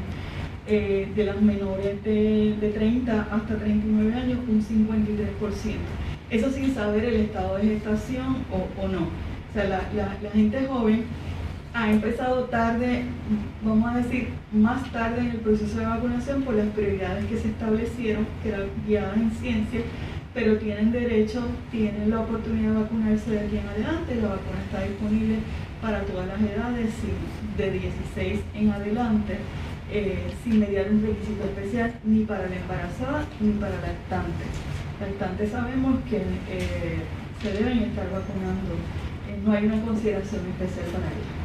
[0.68, 5.76] Eh, de las menores de, 30 hasta 39 años, un 53%.
[6.32, 9.04] Eso sin saber el estado de gestación o, no.
[9.04, 11.04] O sea, la, la gente joven
[11.76, 13.04] ha empezado tarde,
[13.62, 17.50] vamos a decir, más tarde en el proceso de vacunación por las prioridades que se
[17.50, 19.82] establecieron, que eran guiadas en ciencia,
[20.36, 24.16] pero tienen derecho, tienen la oportunidad de vacunarse de aquí en adelante.
[24.16, 25.38] La vacuna está disponible
[25.82, 26.92] para todas las edades,
[27.58, 29.38] de 16 en adelante,
[29.90, 34.44] eh, sin mediar un requisito especial ni para la embarazada ni para la lactante.
[35.00, 37.00] Lactantes sabemos que eh,
[37.42, 38.76] se deben estar vacunando,
[39.30, 41.45] eh, no hay una consideración especial para ellos.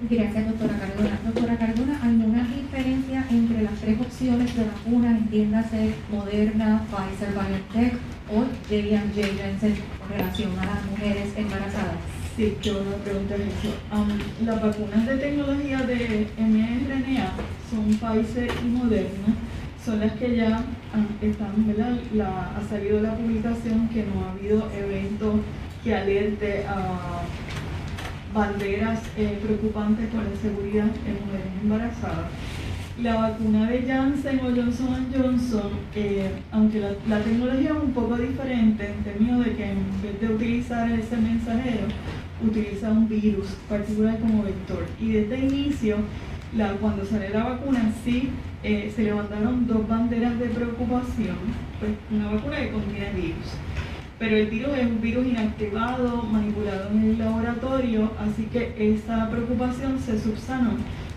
[0.00, 1.18] Gracias, doctora Cardona.
[1.26, 7.94] Doctora Cardona, ¿alguna diferencia entre las tres opciones de vacuna, entiéndase Moderna, Pfizer, BioNTech
[8.30, 11.96] o J&J Janssen en relación a las mujeres embarazadas?
[12.36, 13.74] Sí, qué buena pregunta es eso.
[14.44, 17.32] las vacunas de tecnología de mRNA
[17.68, 19.34] son Pfizer y Moderna,
[19.84, 20.64] son las que ya
[21.20, 21.74] están.
[22.14, 25.40] La, ha salido la publicación que no ha habido evento
[25.82, 27.22] que alerte a
[28.34, 32.30] banderas eh, preocupantes con la seguridad en mujeres embarazadas.
[33.02, 38.86] La vacuna de Janssen o Johnson Johnson, eh, aunque la, tecnología es un poco diferente
[38.90, 41.86] en términos de que en vez de utilizar ese mensajero,
[42.44, 44.84] utiliza un virus particular como vector.
[45.00, 45.96] Y desde el inicio,
[46.80, 48.30] cuando sale la vacuna, sí
[48.64, 51.36] eh, se levantaron dos banderas de preocupación.
[51.78, 53.54] Pues una vacuna que contiene virus
[54.18, 59.98] pero el virus es un virus inactivado, manipulado en el laboratorio, así que esa preocupación
[60.00, 60.72] se subsanó.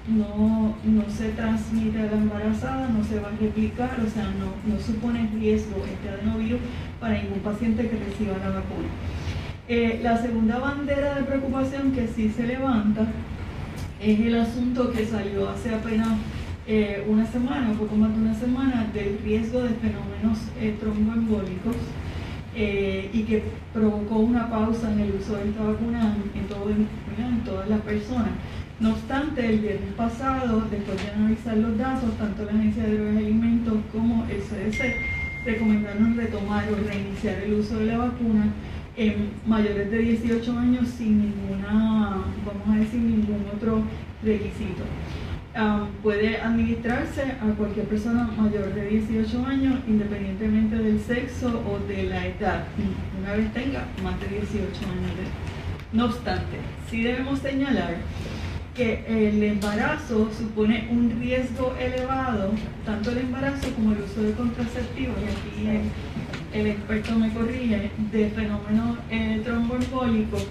[0.07, 4.53] No, no se transmite a la embarazada, no se va a replicar, o sea, no,
[4.71, 6.59] no supone riesgo este adenovirus
[6.99, 8.89] para ningún paciente que reciba la vacuna.
[9.67, 13.07] Eh, la segunda bandera de preocupación que sí se levanta
[14.01, 16.09] es el asunto que salió hace apenas
[16.67, 21.75] eh, una semana, poco más de una semana, del riesgo de fenómenos eh, tromboembólicos
[22.55, 27.81] eh, y que provocó una pausa en el uso de esta vacuna en, todas las
[27.81, 28.29] personas.
[28.79, 33.15] No obstante, el viernes pasado, después de analizar los datos, tanto la Agencia de Drogas
[33.15, 34.95] y Alimentos como el CDC
[35.45, 38.47] recomendaron retomar o reiniciar el uso de la vacuna
[38.97, 43.83] en mayores de 18 años sin ninguna, vamos a decir, ningún otro
[44.23, 44.83] requisito
[46.01, 52.27] puede administrarse a cualquier persona mayor de 18 años, independientemente del sexo o de la
[52.27, 52.63] edad,
[53.19, 55.11] una vez tenga más de 18 años.
[55.17, 55.97] De...
[55.97, 56.57] No obstante,
[56.89, 57.95] sí debemos señalar
[58.75, 62.51] que el embarazo supone un riesgo elevado,
[62.85, 65.83] tanto el embarazo como el uso de contraceptivos, y aquí
[66.53, 69.43] el, experto me corrige, de fenómenos eh,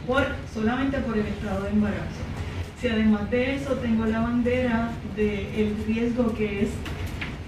[0.06, 2.29] por, solamente por el estado de embarazo.
[2.80, 6.70] Si además de eso tengo la bandera del riesgo que es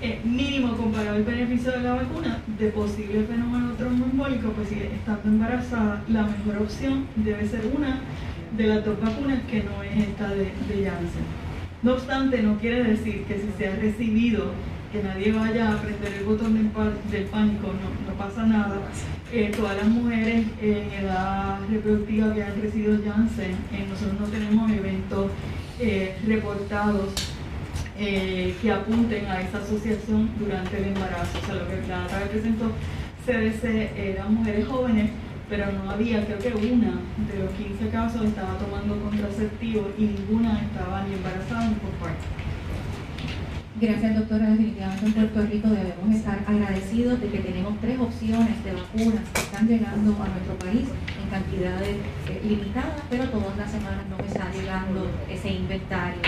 [0.02, 5.28] eh, mínimo comparado al beneficio de la vacuna de posible fenómeno tromboembólico, pues si estando
[5.28, 8.00] embarazada, la mejor opción debe ser una
[8.56, 11.24] de las dos vacunas que no es esta de, de Janssen.
[11.82, 14.52] No obstante, no quiere decir que si se ha recibido
[14.92, 16.54] que nadie vaya a prender el botón
[17.10, 18.76] del, pánico, no, pasa nada.
[19.34, 24.70] Eh, todas las mujeres en edad reproductiva que han recibido Janssen, eh, nosotros no tenemos
[24.70, 25.30] eventos
[25.80, 27.14] eh, reportados
[27.96, 31.38] que apunten a esa asociación durante el embarazo.
[31.40, 32.72] O sea, lo que la que presentó
[33.24, 35.10] CDC eran mujeres jóvenes,
[35.48, 36.98] pero no había, creo que una
[37.30, 42.41] de los 15 casos estaba tomando contraceptivo y ninguna estaba ni embarazada ni por parto.
[43.82, 44.46] Gracias, doctora.
[44.50, 49.40] Definitivamente en Puerto Rico debemos estar agradecidos de que tenemos tres opciones de vacunas que
[49.40, 50.86] están llegando a nuestro país
[51.20, 51.96] en cantidades
[52.28, 56.22] eh, limitadas, pero todas las semanas nos está llegando ese inventario.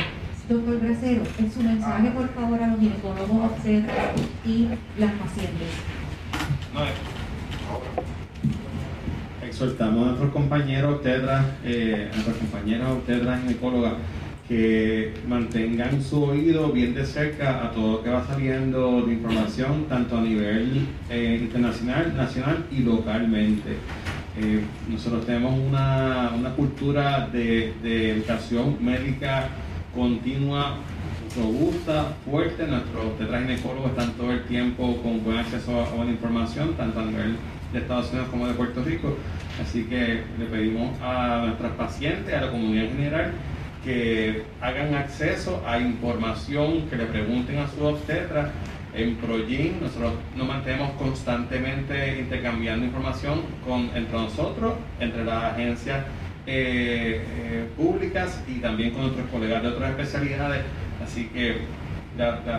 [0.48, 3.96] Doctor Bracero, en su mensaje, por favor, a los ginecólogos obstetras
[4.44, 5.68] y las pacientes.
[9.46, 13.92] Exhortamos a nuestros compañeros obstetras, eh, a nuestras compañeras obstetras ginecólogas
[14.48, 19.86] que mantengan su oído bien de cerca a todo lo que va saliendo de información,
[19.88, 23.78] tanto a nivel eh, internacional, nacional y localmente.
[24.36, 29.48] Eh, nosotros tenemos una, una cultura de, de, educación médica
[29.94, 30.76] continua,
[31.36, 32.66] robusta, fuerte.
[32.66, 37.36] Nuestros tetraginecólogos están todo el tiempo con buen acceso a buena información, tanto a nivel
[37.72, 39.16] de Estados Unidos como de Puerto Rico.
[39.62, 43.32] Así que le pedimos a nuestras pacientes, a la comunidad en general,
[43.84, 48.52] que hagan acceso a información, que le pregunten a su obstetra
[48.94, 56.04] en Progin nosotros nos mantenemos constantemente intercambiando información con, entre nosotros, entre las agencias
[56.46, 60.62] eh, eh, públicas y también con nuestros colegas de otras especialidades.
[61.02, 61.62] Así que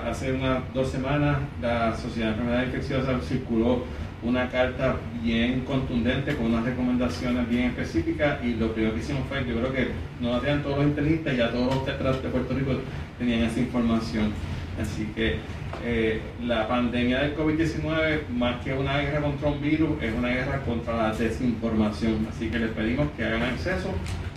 [0.06, 3.86] hace unas dos semanas la Sociedad de Enfermedades Infecciosas circuló
[4.26, 9.46] una carta bien contundente con unas recomendaciones bien específicas y lo primero que hicimos fue,
[9.46, 9.88] yo creo que
[10.20, 12.72] nos tenían todos los internistas, ya todos los tetras de Puerto Rico
[13.20, 14.34] tenían esa información.
[14.82, 15.38] Así que
[15.86, 20.62] eh, la pandemia del COVID-19, más que una guerra contra un virus, es una guerra
[20.62, 22.28] contra la desinformación.
[22.30, 23.94] Así que les pedimos que hagan acceso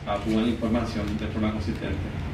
[0.06, 2.27] a buena información de forma consistente.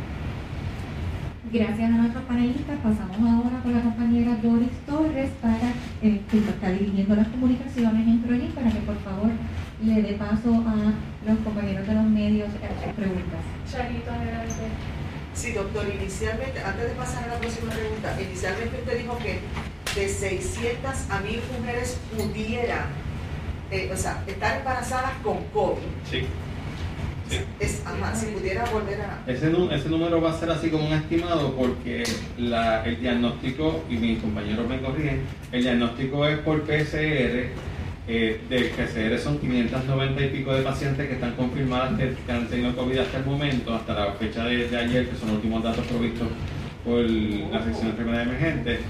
[1.54, 5.70] Gracias a nuestros panelistas, pasamos ahora con la compañera Doris Torres para
[6.02, 9.30] eh, que está dirigiendo las comunicaciones en Proyecto para que por favor
[9.80, 10.74] le dé paso a
[11.24, 13.38] los compañeros de los medios a sus preguntas.
[13.70, 14.66] Charito, adelante.
[15.32, 19.38] Sí, doctor, inicialmente, antes de pasar a la próxima pregunta, inicialmente usted dijo que
[19.94, 22.86] de 600 a 1000 mujeres pudieran,
[23.70, 25.86] eh, o sea, estar embarazadas con COVID.
[26.10, 26.26] Sí.
[27.58, 29.22] Es, ajá, si pudiera volver a...
[29.26, 32.04] Ese, ese, número va a ser así como un estimado porque
[32.38, 37.48] la, el diagnóstico, y mis compañeros me corrigen, el diagnóstico es por PCR
[38.06, 42.76] eh, del PCR son 590 y pico de pacientes que están confirmadas que, han tenido
[42.76, 46.28] COVID hasta el momento, hasta la fecha de, ayer, que son los últimos datos provistos
[46.84, 48.80] por la sección de enfermedades emergentes.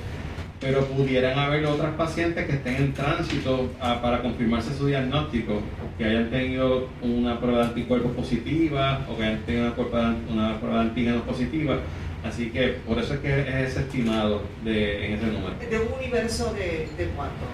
[0.64, 5.61] Pero pudieran haber otras pacientes que estén en tránsito ah, para confirmarse su diagnóstico,
[5.98, 10.59] que hayan tenido una prueba de anticuerpos positiva o que hayan tenido una prueba, una
[10.59, 11.81] prueba de antígenos positiva.
[12.24, 15.55] Así que por eso es que es ese estimado de, en ese número.
[15.59, 17.44] ¿De un universo de, de cuánto?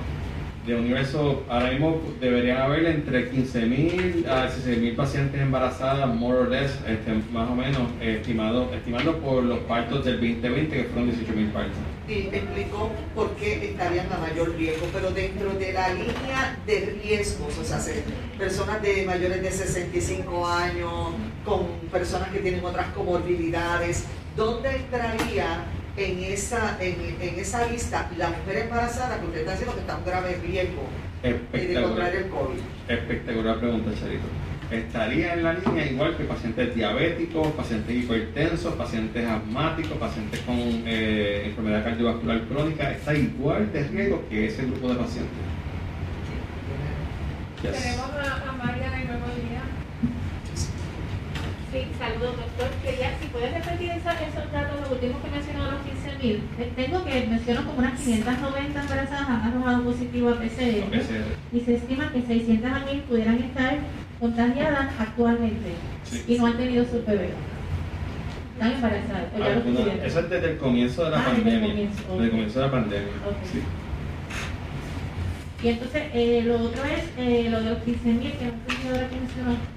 [0.67, 6.79] de universo, ahora mismo deberían haber entre 15.000 a 16.000 pacientes embarazadas, more or less,
[6.87, 11.77] este, más o menos, estimado, estimando por los partos del 2020, que fueron 18.000 partos.
[12.11, 17.57] Y explicó por qué estarían a mayor riesgo, pero dentro de la línea de riesgos,
[17.57, 17.79] o sea,
[18.37, 21.11] personas de mayores de 65 años,
[21.45, 28.31] con personas que tienen otras comorbilidades, ¿dónde entraría en esa, en, en esa lista la
[28.31, 30.83] mujer embarazada que usted está diciendo que está en grave riesgo
[31.23, 32.59] de contraer el COVID?
[32.89, 34.27] Espectacular pregunta, Charito.
[34.71, 41.47] Estaría en la línea igual que pacientes diabéticos, pacientes hipertensos, pacientes asmáticos, pacientes con eh,
[41.47, 42.93] enfermedad cardiovascular crónica.
[42.93, 45.33] Está igual de riesgo que ese grupo de pacientes.
[47.61, 49.70] Tenemos a, a María de Nuevo Día.
[51.73, 52.69] Sí, saludos doctor.
[52.83, 56.41] Quería, si puedes repetir esos, datos, los últimos que mencionó los 15.000.
[56.59, 60.85] Eh, tengo que menciono como unas 590 embarazadas han arrojado positivo a PCR,
[61.53, 63.79] y se estima que 600 a 1000 pudieran estar
[64.19, 65.71] contagiadas actualmente
[66.27, 67.31] y no han tenido su bebé.
[68.55, 69.25] Están embarazadas.
[69.41, 71.69] Ah, eso es desde el comienzo de la ah, pandemia.
[71.69, 73.13] Desde el comienzo, de la pandemia.
[73.51, 73.63] Sí.
[75.63, 78.51] Y entonces eh, lo otro es eh, lo de los 15.000 que
[78.91, 79.09] ahora.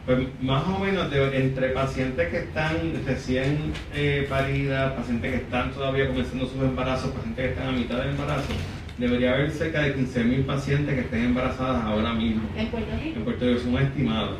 [0.05, 6.07] Pues más o menos entre pacientes que están recién eh, paridas, pacientes que están todavía
[6.07, 8.53] comenzando sus embarazos, pacientes que están a mitad del embarazo,
[8.97, 12.43] debería haber cerca de 15.000 pacientes que estén embarazadas ahora mismo.
[12.55, 13.17] ¿En Puerto Rico?
[13.17, 14.37] En Puerto Rico es un estimado.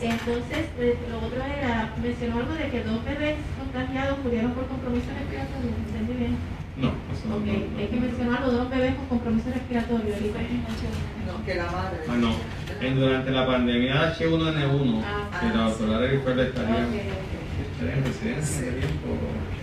[0.00, 5.06] Entonces, pues, lo otro era, mencionó algo de que dos bebés contagiados murieron por compromiso
[5.18, 6.36] respiratorio, ¿entendí bien?
[6.76, 7.70] No, eso no, okay.
[7.78, 10.14] Hay que mencionar los dos bebés con compromiso respiratorio.
[11.26, 11.98] No, que la madre.
[12.08, 12.34] Ah, no.
[12.80, 17.10] En, durante la pandemia H1N1, ah, que la doctora Erifer estaría okay,
[17.80, 19.08] en residencia de tiempo.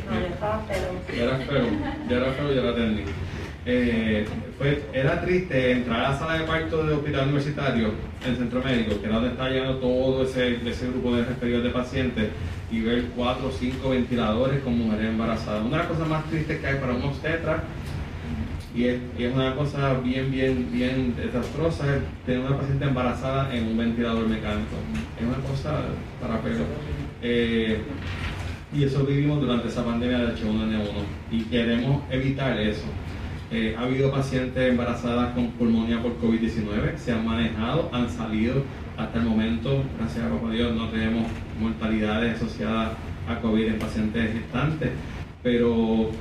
[0.10, 1.16] No, ya estaba feo.
[1.16, 1.66] Ya era feo,
[2.10, 3.04] ya era feo, ya la atendí.
[3.66, 4.26] Eh,
[4.58, 7.92] fue, era triste entrar a la sala de parto del hospital universitario,
[8.26, 11.70] el centro médico, que era donde estaba llegando todo ese, ese grupo de referidos de
[11.70, 12.30] pacientes,
[12.72, 15.62] y ver cuatro o cinco ventiladores con mujeres embarazadas.
[15.62, 17.64] Una de las cosas más tristes que hay para un obstetra,
[18.74, 19.00] y es,
[19.34, 24.76] una cosa bien, bien, bien desastrosa, es tener una paciente embarazada en un ventilador mecánico.
[25.20, 25.82] Es una cosa
[26.22, 26.64] para pelo.
[27.22, 27.82] Eh,
[28.74, 32.86] y eso vivimos durante esa pandemia de H1N1 y queremos evitar eso.
[33.54, 38.64] Eh, ha habido pacientes embarazadas con pulmonía por COVID-19, se han manejado, han salido
[38.96, 41.26] hasta el momento, gracias a Dios, no tenemos
[41.60, 42.94] mortalidades asociadas
[43.28, 44.92] a COVID en pacientes gestantes,
[45.44, 46.12] pero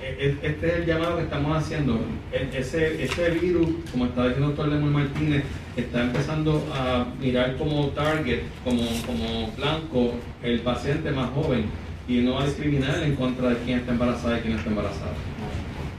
[0.00, 1.98] e, e, este es el llamado que estamos haciendo.
[2.32, 5.42] E, ese, ese virus, como estaba diciendo el doctor Lemuel Martínez,
[5.76, 11.64] está empezando a mirar como target, como, como blanco, el paciente más joven
[12.06, 15.14] y no a discriminar en contra de quién está embarazada y quién está embarazada.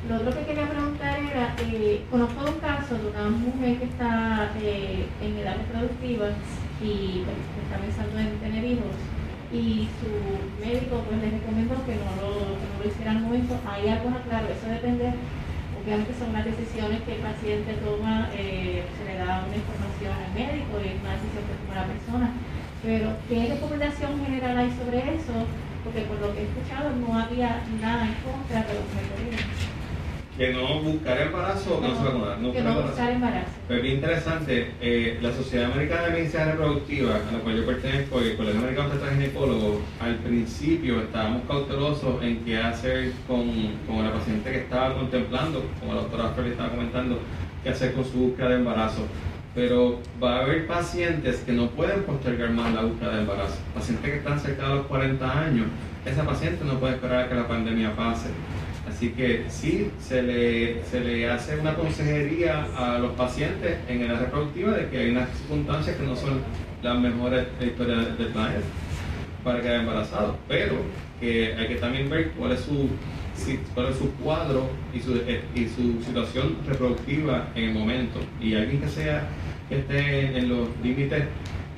[0.07, 4.49] Lo otro que quería preguntar era, eh, conozco un caso de una mujer que está
[4.55, 6.31] eh, en edad reproductiva
[6.79, 7.35] y pues,
[7.67, 8.95] está pensando en tener hijos
[9.51, 10.07] y su
[10.63, 13.59] médico pues le recomendó que no lo, lo hiciera al momento.
[13.67, 15.11] Hay algo claro, eso depende,
[15.75, 20.31] obviamente son las decisiones que el paciente toma, eh, se le da una información al
[20.31, 22.27] médico y es una decisión que toma la persona.
[22.79, 25.35] Pero, ¿qué recomendación general hay sobre eso?
[25.83, 29.66] Porque por lo que he escuchado no había nada en contra de los médicos
[30.37, 32.39] que no buscar embarazo o que no, se vacunar.
[32.39, 33.49] No que no buscar embarazo.
[33.67, 38.21] Pues bien interesante, eh, la Sociedad Americana de Medicina Reproductiva, a la cual yo pertenezco,
[38.21, 43.51] y el Colegio Americano de Ginecólogos, al principio estábamos cautelosos en qué hacer con,
[43.87, 47.19] con la paciente que estaba contemplando, como la doctora Félix estaba comentando,
[47.63, 49.07] qué hacer con su búsqueda de embarazo.
[49.55, 53.57] Pero va a haber pacientes que no pueden postergar más la búsqueda de embarazo.
[53.73, 55.65] Pacientes que están cerca de los 40 años,
[56.05, 58.29] esa paciente no puede esperar a que la pandemia pase
[58.87, 64.21] Así que sí, se le, se le hace una consejería a los pacientes en edad
[64.21, 66.41] reproductiva de que hay unas circunstancias que no son
[66.81, 68.61] las mejores de la historia del planeta
[69.43, 70.75] para quedar embarazado, pero
[71.19, 72.89] que hay que también ver cuál es su,
[73.73, 78.19] cuál es su cuadro y su, eh, y su situación reproductiva en el momento.
[78.41, 79.27] Y alguien que sea
[79.69, 81.23] que esté en los límites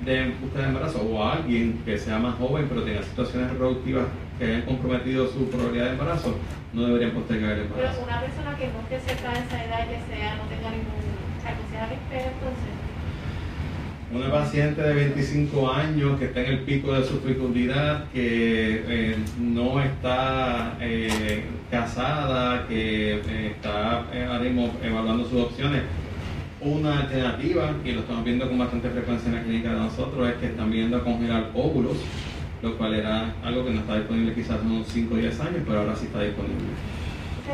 [0.06, 4.06] de búsqueda de embarazo o alguien que sea más joven pero tenga situaciones reproductivas
[4.40, 6.36] que hayan comprometido su probabilidad de embarazo,
[6.74, 8.00] no deberían postergar el embarazo.
[8.00, 11.10] Pero una persona que no esté cerca de esa edad, que sea, no tenga ningún,
[11.70, 12.80] sea entonces.
[14.12, 19.16] Una paciente de 25 años que está en el pico de su fecundidad, que eh,
[19.40, 24.06] no está eh, casada, que eh, está
[24.42, 25.84] mismo evaluando sus opciones,
[26.62, 30.36] una alternativa, y lo estamos viendo con bastante frecuencia en la clínica de nosotros, es
[30.36, 31.98] que están viendo a congelar óvulos
[32.62, 35.80] lo cual era algo que no estaba disponible quizás unos 5 o 10 años, pero
[35.80, 36.76] ahora sí está disponible.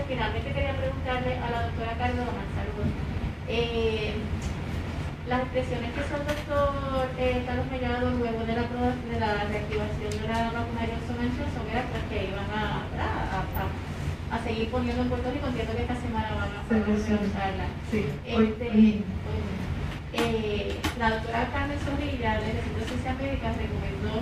[0.07, 2.89] finalmente quería preguntarle a la doctora Cardona, saludos.
[3.47, 4.13] Eh,
[5.29, 10.27] las expresiones que son doctor eh, Carlos Mellado luego de la, de la reactivación de
[10.27, 11.17] la vacuna de Johnson
[11.53, 15.47] son pues, que iban a, a, a, seguir poniendo en Puerto Rico.
[15.47, 17.65] Entiendo que esta semana van a usarla.
[17.89, 19.03] Sí, este, hoy,
[20.17, 24.15] eh, la doctora Carmen Zorrilla del Centro de Ciencias Médicas recomendó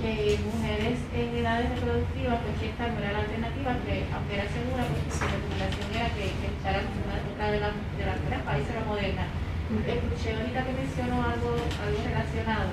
[0.00, 4.46] que mujeres en edades reproductivas, pues que esta no era la alternativa, que aunque era
[4.48, 8.74] segura, pues su recomendación era que, que echaran una otra de las de la países
[8.74, 9.24] la moderna.
[9.70, 12.68] Escuché ahorita que mencionó algo, algo relacionado.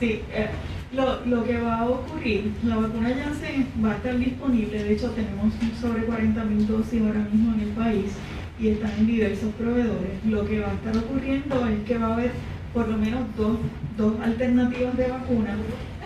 [0.00, 0.50] Sí, eh,
[0.92, 5.10] lo, lo, que va a ocurrir, la vacuna Janssen va a estar disponible, de hecho
[5.10, 8.12] tenemos sobre 40.000 dosis ahora mismo en el país
[8.60, 10.24] y están en diversos proveedores.
[10.26, 12.32] Lo que va a estar ocurriendo es que va a haber
[12.74, 13.58] por lo menos dos,
[13.96, 15.56] dos alternativas de vacuna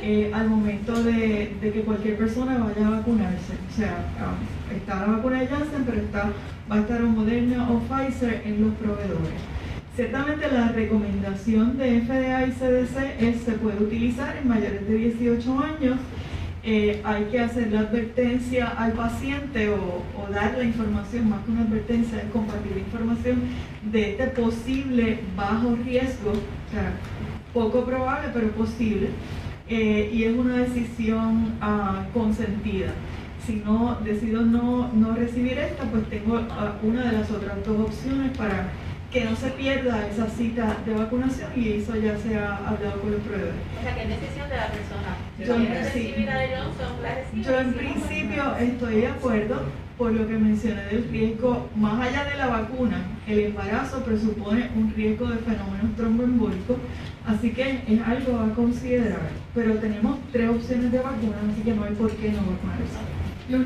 [0.03, 3.55] eh, al momento de, que cualquier persona vaya a vacunarse.
[3.71, 4.35] O sea, ah,
[4.75, 6.31] está la vacuna de Janssen, pero está,
[6.71, 9.41] va a estar un Moderna o Pfizer en los proveedores.
[9.97, 15.61] Ciertamente la recomendación de FDA y CDC es se puede utilizar en mayores de 18
[15.61, 15.99] años
[16.67, 20.03] eh, hay que hacer la advertencia al paciente o,
[20.33, 23.43] dar la información, más que una advertencia, es compartir la información
[23.93, 26.93] de este posible bajo riesgo, o sea,
[27.53, 29.11] poco probable pero posible,
[29.69, 32.93] eh, y es una decisión uh, consentida.
[33.47, 37.89] Si no decido no, no recibir esta, pues tengo uh, una de las otras dos
[37.89, 38.71] opciones para
[39.15, 43.13] que no se pierda esa cita de vacunación y eso ya se ha hablado con
[43.13, 43.55] los proveedores.
[43.79, 45.15] O sea, que es decisión de la persona.
[45.39, 49.63] Yo, en, yo en principio estoy de acuerdo
[49.97, 54.93] por lo que mencioné del riesgo, más allá de la vacuna, el embarazo presupone un
[54.97, 56.79] riesgo de fenómenos tromboembólicos,
[57.25, 59.31] así que es algo a considerar.
[59.55, 62.99] Pero tenemos tres opciones de vacuna, así que no hay por qué no vacunarse.
[63.49, 63.65] Luz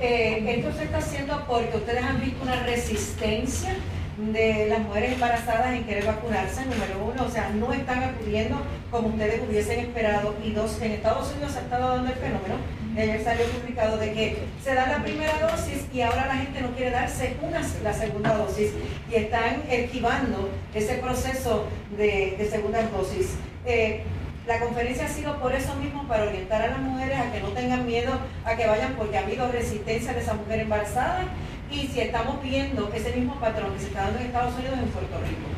[0.00, 3.76] eh, esto se está haciendo porque ustedes han visto una resistencia
[4.18, 9.08] de las mujeres embarazadas en querer vacunarse, número uno, o sea, no están acudiendo como
[9.08, 10.34] ustedes hubiesen esperado.
[10.44, 12.56] Y dos, en Estados Unidos se ha estado dando el fenómeno,
[12.96, 16.72] ayer salió publicado de que se da la primera dosis y ahora la gente no
[16.72, 18.72] quiere darse una, la segunda dosis
[19.10, 21.66] y están esquivando ese proceso
[21.96, 23.30] de, segunda dosis.
[23.64, 24.02] Eh,
[24.46, 27.48] la conferencia ha sido por eso mismo, para orientar a las mujeres a que no
[27.48, 28.12] tengan miedo
[28.44, 31.24] a que vayan, porque ha habido resistencia de esa mujer embarazada
[31.70, 34.88] y si estamos viendo ese mismo patrón que se está dando en Estados Unidos en
[34.88, 35.48] Puerto Rico.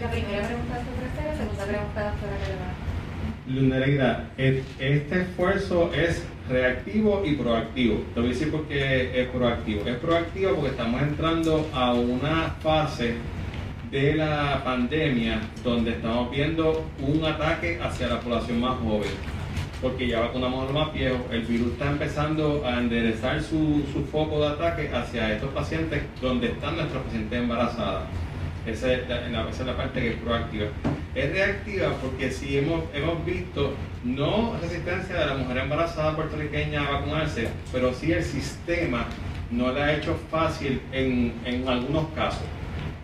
[0.00, 2.36] La primera pregunta es la segunda pregunta doctora
[3.46, 8.04] Lunereida, este esfuerzo es reactivo y proactivo.
[8.14, 9.84] Te voy a decir por qué es proactivo.
[9.86, 13.14] Es proactivo porque estamos entrando a una fase
[13.90, 19.10] de la pandemia donde estamos viendo un ataque hacia la población más joven.
[19.82, 24.04] Porque ya vacunamos a los más viejos, el virus está empezando a enderezar su, su
[24.12, 28.04] foco de ataque hacia estos pacientes donde están nuestras pacientes embarazadas.
[28.66, 30.66] Esa es la, esa es la parte que es proactiva.
[31.14, 33.74] Es reactiva porque si hemos, hemos visto
[34.04, 39.06] no resistencia de la mujer embarazada puertorriqueña a vacunarse, pero sí el sistema
[39.50, 42.44] no le ha hecho fácil en, en algunos casos.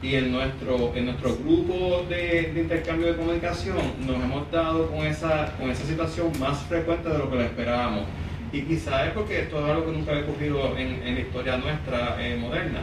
[0.06, 3.76] Y en nuestro, en nuestro grupo de, de, intercambio de comunicación
[4.06, 8.04] nos hemos dado con esa, con esa situación más frecuente de lo que lo esperábamos.
[8.52, 11.56] Y quizás es porque esto es algo que nunca había ocurrido en, en la historia
[11.56, 12.82] nuestra eh, moderna.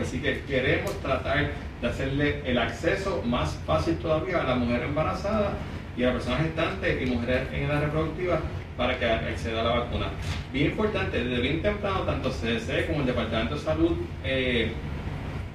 [0.00, 1.50] Así que queremos tratar
[1.82, 5.52] de hacerle el acceso más fácil todavía a la mujer embarazada
[5.98, 8.40] y a la persona gestante y mujeres en edad reproductiva
[8.78, 10.06] para que acceda a la vacuna.
[10.50, 13.92] Bien importante, desde bien temprano, tanto CDC como el Departamento de Salud
[14.24, 14.72] eh,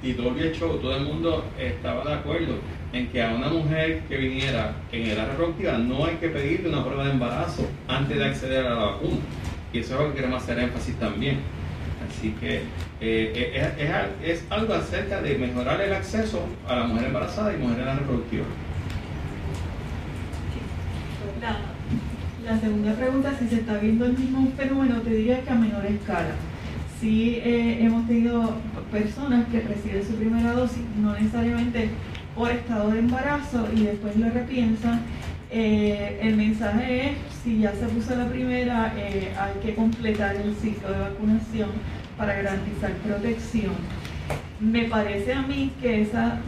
[0.01, 2.55] todo el todo el mundo estaba de acuerdo
[2.93, 6.83] en que a una mujer que viniera en edad reproductiva no hay que pedirle una
[6.83, 9.17] prueba de embarazo antes de acceder a la vacuna.
[9.71, 11.39] Y eso es lo que queremos hacer énfasis también.
[12.09, 12.63] Así que eh,
[13.01, 13.73] eh,
[14.23, 17.85] es, es, algo acerca de mejorar el acceso a la mujer embarazada y mujer en
[17.85, 18.45] la reproductiva.
[22.45, 25.85] La, segunda pregunta, si se está viendo el mismo fenómeno, te diría que a menor
[25.85, 26.31] escala.
[26.99, 28.55] Sí eh, hemos tenido
[28.91, 31.89] personas que reciben su primera dosis, no necesariamente
[32.35, 35.01] por estado de embarazo y después lo repiensan.
[35.51, 37.11] el mensaje es,
[37.43, 41.69] si ya se puso la primera, hay que completar el ciclo de vacunación
[42.17, 43.73] para garantizar protección.
[44.59, 46.39] Me parece a mí que esa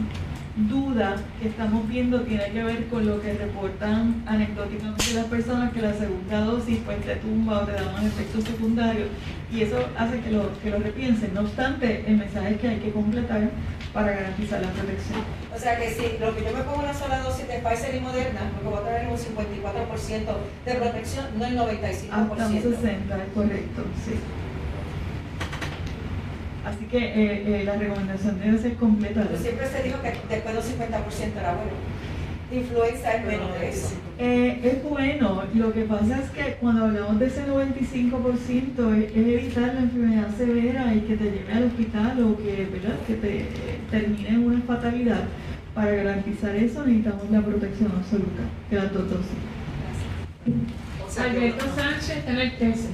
[0.56, 5.80] duda que estamos viendo tiene que ver con lo que reportan anecdóticamente las personas que
[5.80, 9.06] la segunda dosis pues te tumba o te da un efecto secundario
[9.50, 11.34] y eso hace que lo, que lo repiensen.
[11.34, 13.50] No obstante, el mensaje es que hay que completar
[13.92, 15.20] para garantizar la protección.
[15.54, 18.00] O sea que si lo que yo me pongo una sola dosis de Pfizer y
[18.00, 22.10] Moderna, lo que va a tener un 54% de protección, no el 95%.
[22.10, 24.14] Hasta un 60, es correcto, sí.
[26.64, 29.24] Así que eh, eh, la recomendación debe ser completa.
[29.28, 31.72] Pero siempre se dijo que después del 50% era bueno.
[32.52, 33.88] Influenza es menos de eso.
[34.18, 39.74] Eh, es bueno, lo que pasa es que cuando hablamos de ese 95% es, evitar
[39.74, 42.98] la enfermedad severa y que te lleve al hospital o que, ¿verdad?
[43.06, 43.46] que te
[43.90, 45.24] termine en una fatalidad.
[45.74, 49.06] Para garantizar eso necesitamos la protección absoluta de la dos
[51.18, 52.88] Alberto Sánchez, el 13.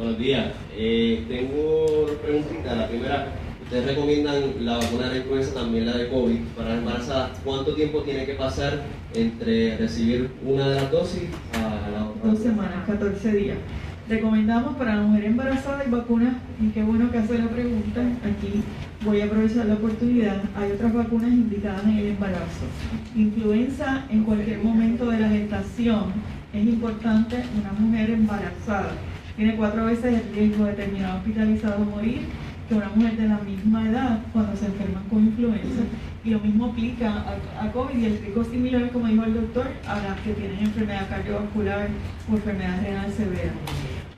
[0.00, 0.46] Buenos días.
[0.74, 2.74] Eh, tengo dos preguntitas.
[2.74, 3.26] La primera,
[3.62, 7.38] ustedes recomiendan la vacuna de influenza, también la de COVID para embarazadas.
[7.44, 8.80] ¿Cuánto tiempo tiene que pasar
[9.12, 12.30] entre recibir una de las dosis a la otra?
[12.30, 13.58] Dos semanas, 14 días.
[14.08, 18.62] Recomendamos para la mujer embarazada y vacunas, y qué bueno que hace la pregunta, aquí
[19.04, 22.64] voy a aprovechar la oportunidad, hay otras vacunas indicadas en el embarazo.
[23.14, 26.04] Influenza en cualquier momento de la gestación,
[26.54, 28.92] es importante una mujer embarazada
[29.40, 32.26] tiene cuatro veces el riesgo de terminar hospitalizado o morir
[32.68, 35.80] que una mujer de la misma edad cuando se enferma con influenza.
[36.22, 37.24] Y lo mismo aplica
[37.58, 41.08] a, COVID y el riesgo similar, como dijo el doctor, a las que tienen enfermedad
[41.08, 41.88] cardiovascular
[42.30, 43.52] o enfermedad renal severa.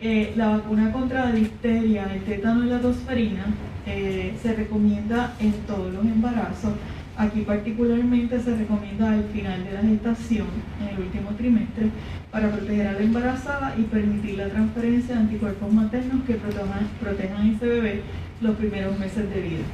[0.01, 3.45] Eh, la vacuna contra la difteria, el tétano y la tosferina
[3.87, 6.73] eh, se recomienda en todos los embarazos.
[7.17, 10.47] Aquí particularmente se recomienda al final de la gestación,
[10.81, 11.91] en el último trimestre,
[12.31, 17.37] para proteger a la embarazada y permitir la transferencia de anticuerpos maternos que protejan, protejan
[17.37, 18.01] a ese bebé
[18.41, 19.65] los primeros meses de vida.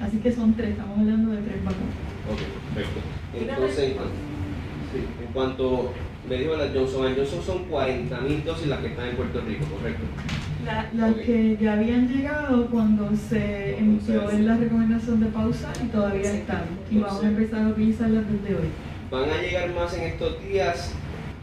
[0.00, 1.94] Así que son tres, estamos hablando de tres vacunas.
[2.30, 3.00] Ok, perfecto.
[3.34, 3.96] Entonces,
[4.94, 5.92] en cuanto
[6.28, 10.04] me dijo la Johnson Johnson son 40.000 dosis las que están en Puerto Rico, ¿correcto?
[10.92, 16.32] Las que ya habían llegado cuando se emitió en la recomendación de pausa y todavía
[16.32, 16.64] están.
[16.90, 18.68] Y vamos a empezar a utilizarlas desde hoy.
[19.10, 20.92] ¿Van a llegar más en estos días?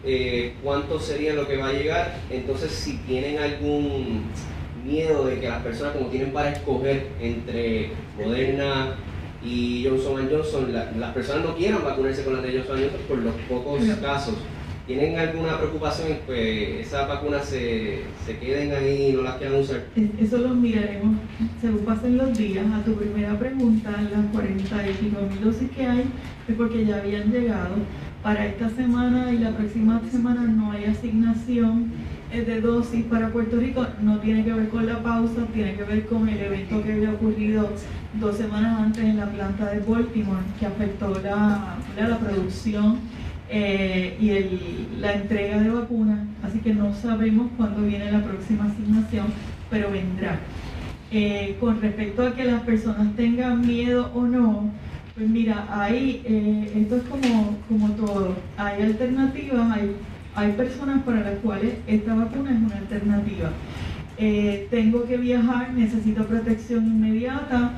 [0.03, 2.15] Eh, ¿Cuánto sería lo que va a llegar?
[2.29, 4.23] Entonces, si tienen algún
[4.85, 8.95] miedo de que las personas, como tienen para escoger entre Moderna
[9.41, 13.35] y Johnson Johnson, las personas no quieran vacunarse con la de Johnson Johnson por los
[13.47, 14.35] pocos casos
[14.85, 19.61] ¿Tienen alguna preocupación en que esas vacunas se, se, queden ahí y no las quieran
[19.61, 19.85] usar?
[20.19, 21.15] Eso lo miraremos
[21.61, 22.65] según pasen los días.
[22.73, 26.03] A tu primera pregunta, las 40 y pico mil dosis que hay
[26.49, 27.75] es porque ya habían llegado.
[28.21, 31.91] Para esta semana y la próxima semana no hay asignación
[32.29, 33.85] de dosis para Puerto Rico.
[34.01, 37.11] No tiene que ver con la pausa, tiene que ver con el evento que había
[37.11, 37.69] ocurrido
[38.19, 42.99] dos semanas antes en la planta de Baltimore, que afectó la, la producción
[43.55, 49.27] eh, y la entrega de vacunas, así que no sabemos cuándo viene la próxima asignación,
[49.69, 50.39] pero vendrá.
[51.11, 54.71] Eh, con respecto a que las personas tengan miedo o no,
[55.13, 58.35] pues mira, ahí eh, esto es como, como todo.
[58.57, 59.97] Hay alternativas, hay,
[60.33, 63.51] hay personas para las cuales esta vacuna es una alternativa.
[64.71, 67.73] Tengo que viajar, necesito protección inmediata.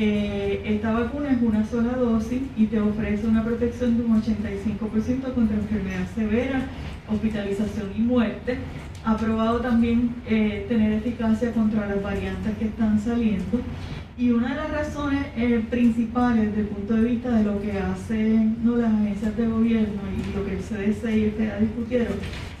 [0.00, 5.56] Esta vacuna es una sola dosis y te ofrece una protección de un 85% contra
[5.56, 6.62] enfermedad severa,
[7.08, 8.58] hospitalización y muerte
[9.04, 13.60] ha probado también eh, tener eficacia contra las variantes que están saliendo.
[14.18, 17.72] Y una de las razones eh, principales desde el punto de vista de lo que
[17.72, 22.14] hacen las agencias de gobierno y lo que el CDC y el discutieron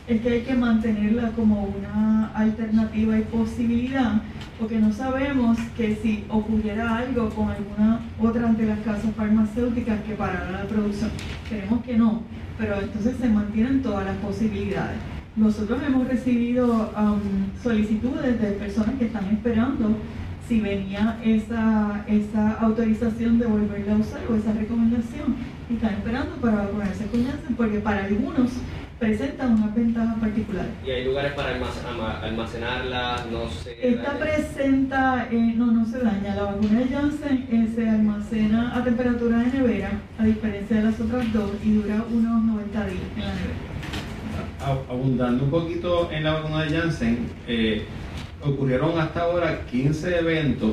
[0.08, 4.22] es que hay que mantenerla como una alternativa y posibilidad,
[4.60, 10.14] porque no sabemos que si ocurriera algo con alguna otra de las casas farmacéuticas que
[10.14, 11.10] parara la producción.
[11.48, 12.22] Queremos que no,
[12.58, 14.98] pero entonces se mantienen todas las posibilidades.
[15.34, 19.96] Nosotros hemos recibido um, solicitudes de personas que están esperando
[20.46, 25.36] si venía esa, esa autorización de volverla a usar o esa recomendación
[25.70, 28.50] y están esperando para vacunarse con porque para algunos
[29.00, 30.70] presenta unas ventajas particulares.
[30.86, 31.56] ¿Y hay lugares para
[32.22, 33.26] almacenarla?
[33.32, 36.36] No se Esta presenta, eh, no, no se daña.
[36.36, 41.00] La vacuna de Janssen eh, se almacena a temperatura de nevera, a diferencia de las
[41.00, 43.70] otras dos, y dura unos 90 días en la nevera
[44.88, 47.84] abundando un poquito en la vacuna de Janssen, eh,
[48.42, 50.72] ocurrieron hasta ahora 15 eventos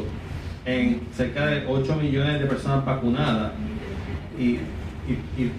[0.65, 3.53] en cerca de 8 millones de personas vacunadas.
[4.37, 4.59] Y,
[5.07, 5.51] y,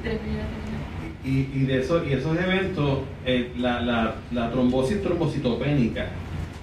[1.29, 4.15] de, eso, y esos eventos, eh, la,
[4.53, 6.07] trombosis trombocitopénica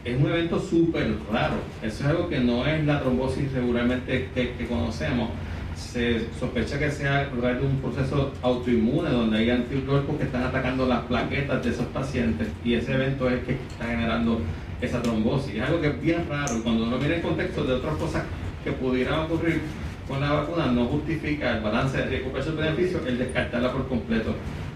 [0.04, 1.56] es un evento súper raro.
[1.82, 5.30] Eso es algo que no es la trombosis regularmente que conocemos
[5.76, 11.04] se sospecha que sea de un proceso autoinmune donde hay anticuerpos que están atacando las
[11.06, 14.42] plaquetas de esos pacientes y ese evento es que está generando
[14.82, 15.56] esa trombosis.
[15.56, 18.24] Es algo que es bien raro y cuando uno mira el contexto de otras cosas
[18.64, 19.62] que pudieran ocurrir
[20.08, 24.36] con la vacuna no justifica el balance de recuperación beneficio el descartarla por completo.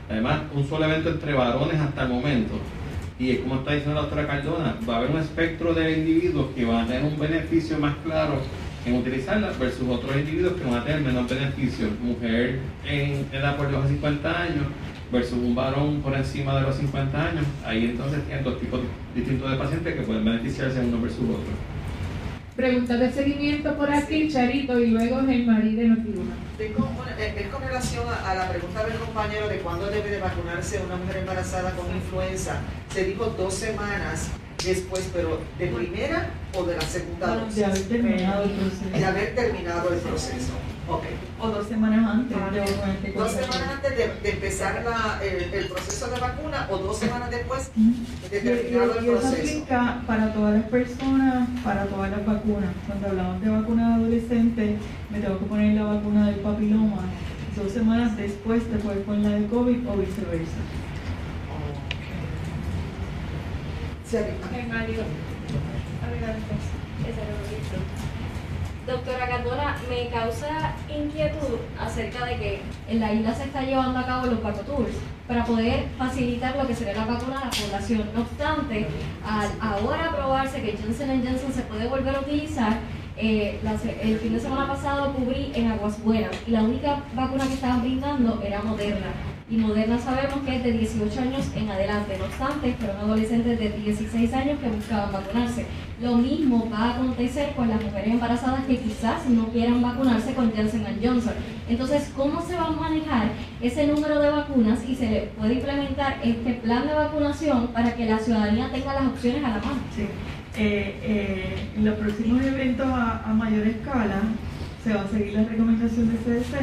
[0.09, 2.55] Además, un solo evento entre varones hasta el momento
[3.19, 6.63] y como está diciendo la doctora Cardona, va a haber un espectro de individuos que
[6.63, 8.39] van a tener un beneficio más claro
[8.85, 11.89] en utilizarla versus otros individuos que van a tener menos beneficios.
[12.01, 14.65] Mujer en edad por de 50 años
[15.11, 17.43] versus un varón por encima de los 50 años.
[17.65, 18.79] Ahí entonces tienen dos tipos
[19.13, 21.78] distintos de pacientes que pueden beneficiarse uno versus otro.
[22.59, 26.31] Pregunta de seguimiento por aquí, Charito, y luego el marido de Notiuno.
[26.59, 31.19] Es con relación a, la pregunta del compañero de cuándo debe de vacunarse una mujer
[31.19, 32.59] embarazada con influenza.
[32.93, 34.27] Se dijo dos semanas
[34.61, 37.55] después, pero de primera o de la segunda dosis.
[37.55, 38.89] De haber terminado el proceso.
[38.93, 40.51] De haber terminado el proceso.
[40.89, 41.13] Okay.
[41.39, 42.35] O dos semanas antes.
[42.35, 47.69] De dos semanas antes de, empezar la, el, proceso de vacuna o dos semanas después
[48.31, 49.35] de terminado el proceso.
[49.37, 52.71] Y eso aplica para todas las personas, para todas las vacunas.
[52.87, 54.79] Cuando hablamos de vacuna de adolescentes,
[55.11, 57.03] me tengo que poner la vacuna del papiloma.
[57.55, 60.57] Dos semanas después te puedes poner la de COVID o viceversa.
[68.89, 74.05] Doctora Cardona, me causa inquietud acerca de que en la isla se está llevando a
[74.05, 74.95] cabo los vacotours
[75.27, 78.09] para poder facilitar lo que sería la vacuna a la población.
[78.15, 78.87] No obstante,
[79.23, 82.79] al ahora aprobarse que Johnson Johnson se puede volver a utilizar,
[83.15, 83.59] eh,
[84.01, 87.81] el fin de semana pasado cubrí en Aguas Buenas y la única vacuna que estaban
[87.81, 89.07] brindando era Moderna
[89.51, 92.15] y Moderna sabemos que es de 18 años en adelante.
[92.19, 95.65] No obstante, fueron adolescentes de 16 años que buscaban vacunarse.
[95.99, 100.51] Lo mismo va a acontecer con las mujeres embarazadas que quizás no quieran vacunarse con
[100.55, 101.33] Johnson Johnson.
[101.67, 103.29] Entonces, ¿cómo se va a manejar
[103.59, 108.19] ese número de vacunas y se puede implementar este plan de vacunación para que la
[108.19, 109.81] ciudadanía tenga las opciones a la mano?
[109.95, 110.03] Sí.
[110.57, 114.21] Eh, eh, en los próximos eventos a, a mayor escala
[114.83, 116.58] se va a seguir la recomendación de CDC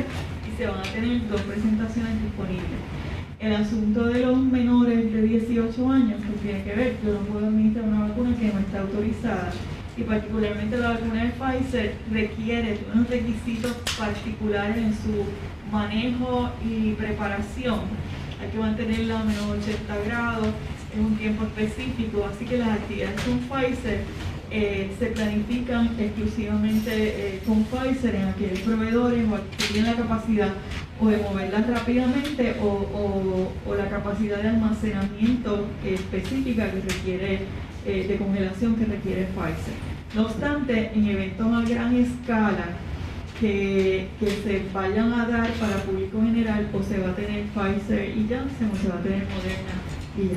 [0.57, 2.81] se van a tener dos presentaciones disponibles.
[3.39, 7.47] El asunto de los menores de 18 años, pues tiene que ver, yo no puedo
[7.47, 9.53] administrar una vacuna que no está autorizada
[9.97, 15.25] y particularmente la vacuna de Pfizer requiere unos requisitos particulares en su
[15.71, 17.81] manejo y preparación.
[18.41, 20.49] Hay que mantenerla a menos 80 grados
[20.95, 24.03] en un tiempo específico, así que las actividades con Pfizer
[24.51, 30.53] eh, se planifican exclusivamente eh, con Pfizer en aquellos proveedores o que tienen la capacidad
[31.01, 37.41] o de moverlas rápidamente o, la capacidad de almacenamiento específica que requiere,
[37.85, 39.75] eh, de congelación que requiere Pfizer.
[40.15, 42.67] No obstante, en eventos a gran escala,
[43.41, 48.17] que, que se vayan a dar para público general o se va a tener Pfizer
[48.17, 49.86] y Janssen o se va a tener Moderna
[50.17, 50.31] y.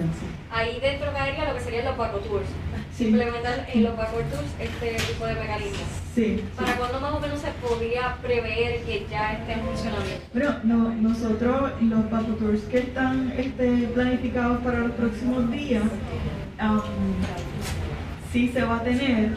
[0.51, 2.47] Ahí dentro caería lo que serían los tours.
[2.95, 3.07] Sí.
[3.07, 5.84] Implementar en los tours este tipo de mecanismo.
[6.13, 6.43] Sí.
[6.55, 10.25] ¿Para cuándo más o menos se podría prever que ya esté en funcionamiento?
[10.34, 15.84] Bueno, no, nosotros los tours que están este, planificados para los próximos días,
[16.61, 16.82] um,
[18.32, 19.32] sí se va a tener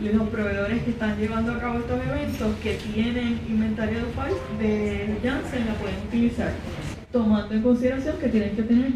[0.00, 4.04] los proveedores que están llevando a cabo estos eventos que tienen inventario de,
[4.58, 6.52] de Janssen la pueden utilizar,
[7.12, 8.92] tomando en consideración que tienen que tener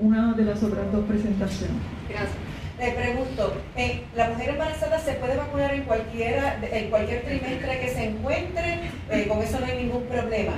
[0.00, 1.76] una de las otras dos presentaciones.
[2.08, 2.36] Gracias.
[2.78, 7.88] Le pregunto, eh, ¿la mujer embarazada se puede vacunar en, cualquiera, en cualquier trimestre que
[7.90, 8.80] se encuentre?
[9.10, 10.54] Eh, con eso no hay ningún problema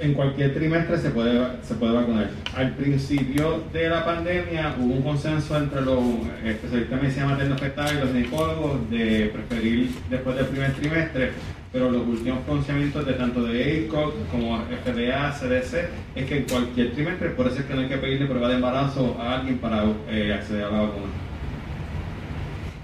[0.00, 2.30] en cualquier trimestre se puede, se puede vacunar.
[2.56, 6.02] Al principio de la pandemia hubo un consenso entre los
[6.44, 11.30] especialistas de medicina materno fetal y los ginecólogos de preferir después del primer trimestre,
[11.74, 16.92] pero los últimos pronunciamientos de tanto de ACOG como FDA, CDC, es que en cualquier
[16.92, 19.82] trimestre, por eso es que no hay que pedirle prueba de embarazo a alguien para
[20.08, 21.06] eh, acceder a la vacuna.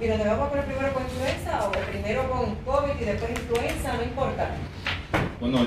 [0.00, 3.94] ¿Y nos vamos a poner primero con influenza o primero con COVID y después influenza?
[3.94, 4.50] No importa.
[5.40, 5.58] Bueno,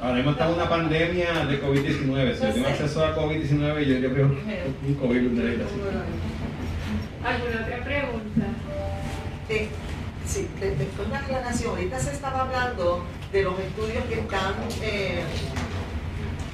[0.00, 2.34] Ahora mismo está una pandemia de COVID-19.
[2.34, 5.16] Si yo tengo acceso a COVID-19, yo, yo creo un COVID
[7.24, 8.46] ¿Alguna otra pregunta?
[9.48, 9.68] Eh,
[10.32, 11.70] sí, después una aclaración.
[11.72, 15.22] Ahorita se estaba hablando de los estudios que están, eh,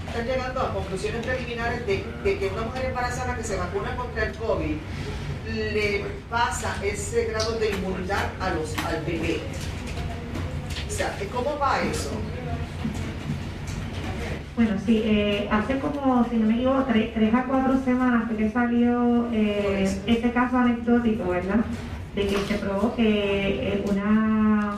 [0.08, 4.34] están llegando a conclusiones preliminares de, que una mujer embarazada que se vacuna contra el
[4.34, 4.76] COVID
[5.54, 9.40] le pasa ese grado de inmunidad a los, al bebé.
[10.86, 12.10] O sea, ¿cómo va eso?
[14.56, 19.28] Bueno, sí, eh, hace como, si no me equivoco, tres, a cuatro semanas que salió
[19.32, 21.64] eh, este caso anecdótico, ¿verdad?
[22.18, 24.74] De que se probó que eh, una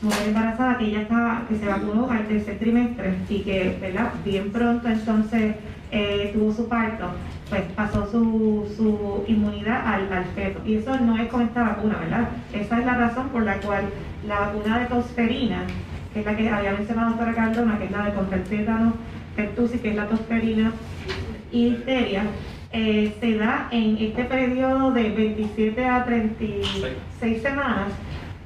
[0.00, 4.12] mujer embarazada que ya estaba, que se vacunó al tercer trimestre y que, ¿verdad?
[4.24, 5.56] Bien pronto entonces
[6.32, 7.06] tuvo su parto,
[7.48, 10.60] pues pasó su, su inmunidad al, al, feto.
[10.64, 12.28] Y eso no es con esta vacuna, ¿verdad?
[12.52, 13.82] Esa es la razón por la cual
[14.28, 15.64] la vacuna de tosferina
[16.12, 18.44] que es la que había mencionado la doctora Cardona, que es la de contra el
[18.44, 18.92] tétano,
[19.36, 20.72] que es la tosferina
[21.50, 22.22] y difteria,
[22.72, 27.92] eh, se da en este periodo de 27 a 36 semanas,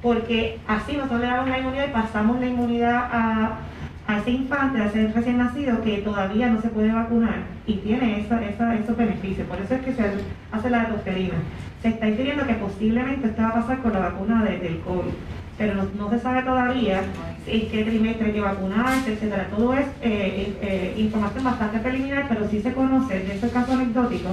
[0.01, 3.59] porque así nosotros le damos la inmunidad y pasamos la inmunidad a,
[4.19, 8.43] ese infante, a ese recién nacido que todavía no se puede vacunar y tiene esa,
[8.45, 9.47] esa, esos beneficios.
[9.47, 10.03] Por eso es que se
[10.51, 11.35] hace la tosferina.
[11.81, 15.11] Se está diciendo que posiblemente esto va a pasar con la vacuna del COVID
[15.57, 17.01] pero no, se sabe todavía
[17.45, 19.47] en qué trimestre hay que vacunarse, etcétera.
[19.55, 24.29] Todo es eh, eh, información bastante preliminar, pero sí se conoce de ese caso anecdótico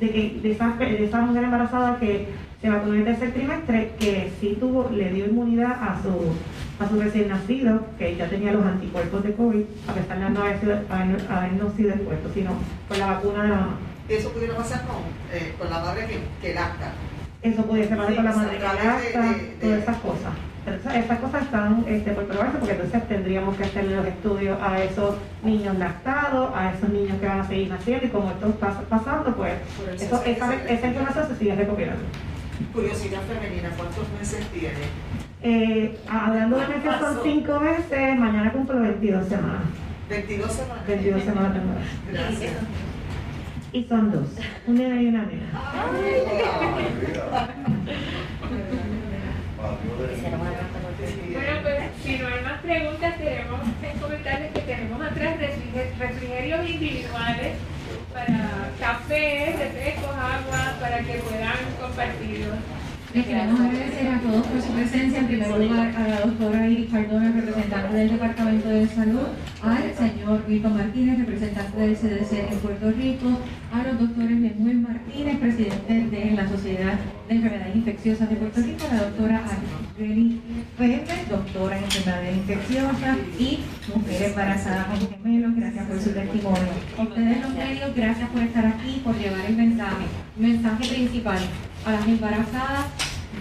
[0.00, 2.28] de que de esa, de esa mujer embarazada que
[2.60, 6.88] se vacunó en el tercer trimestre, que sí tuvo, le dio inmunidad a su, a
[6.88, 10.60] su recién nacido, que ya tenía los anticuerpos de COVID, a pesar de no haber,
[10.60, 12.50] sido, haber, no sido expuesto, sino
[12.88, 13.78] con la vacuna de la mamá.
[14.08, 14.96] ¿Eso pudiera pasar con,
[15.32, 16.92] eh, con la madre que, que lacta?
[17.42, 22.12] Eso pudiera pasar con la madre que lacta, todas esas cosas esas cosas están este,
[22.12, 26.88] por probarse porque entonces tendríamos que hacerle los estudios a esos niños lactados, a esos
[26.88, 29.54] niños que van a seguir naciendo y como esto está pasando, pues
[30.00, 32.02] eso, esa, esa, información se sigue recopilando.
[32.72, 34.74] Curiosidad femenina, ¿cuántos meses tiene?
[35.42, 39.62] Eh, hablando de meses son cinco meses, mañana cumplo 22 semanas.
[40.08, 40.86] 22 semanas.
[40.86, 41.72] 22 semanas tengo.
[42.12, 42.52] Gracias.
[43.72, 44.26] Y son dos,
[44.66, 45.46] un nena y una nena.
[49.58, 53.60] Bueno, pues si no hay más preguntas, queremos
[54.00, 55.36] comentarles que tenemos atrás
[55.98, 57.54] refrigerios individuales
[58.12, 62.77] para café, refrescos, agua, para que puedan compartirlos.
[63.14, 65.20] Les queremos agradecer a todos por su presencia.
[65.20, 69.28] En primer lugar, a la doctora Iris Cardona, representante del Departamento de Salud,
[69.62, 73.28] al señor Vito Martínez, representante del CDC en Puerto Rico,
[73.72, 76.98] a los doctores Lemuel Martínez, presidente de la Sociedad
[77.28, 80.40] de Enfermedades Infecciosas de Puerto Rico, la doctora Argeli
[80.76, 83.58] Pepe, doctora en enfermedades infecciosas y
[83.94, 85.56] mujer embarazada con gemelos.
[85.56, 86.68] Gracias por su testimonio.
[86.98, 90.04] ustedes los medios, gracias por estar aquí, por llevar el mensaje.
[90.36, 91.38] Mensaje principal
[91.84, 92.86] a las embarazadas,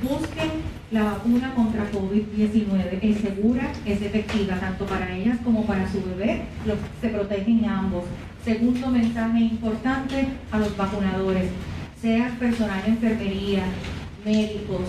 [0.01, 0.51] busquen
[0.91, 2.99] la vacuna contra COVID-19.
[3.01, 6.43] Es segura, es efectiva tanto para ellas como para su bebé.
[7.01, 8.05] se protegen ambos.
[8.43, 11.49] Segundo mensaje importante a los vacunadores,
[12.01, 13.63] sean personal de enfermería,
[14.23, 14.81] médicos,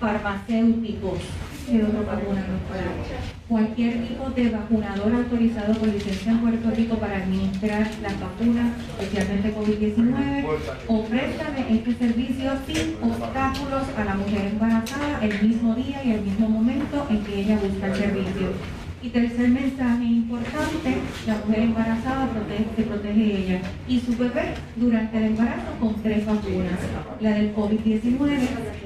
[0.00, 1.18] farmacéuticos,
[1.66, 6.96] ¿qué otra vacuna nos puede Cualquier tipo de vacunador autorizado con licencia en Puerto Rico
[6.96, 10.46] para administrar las vacunas, especialmente COVID-19,
[10.88, 16.48] ofrézcame este servicio sin obstáculos a la mujer embarazada el mismo día y el mismo
[16.48, 18.85] momento en que ella busca el servicio.
[19.06, 20.96] Y tercer mensaje importante,
[21.28, 22.28] la mujer embarazada
[22.74, 26.80] se protege ella y su bebé durante el embarazo con tres vacunas.
[27.20, 28.18] La del COVID-19,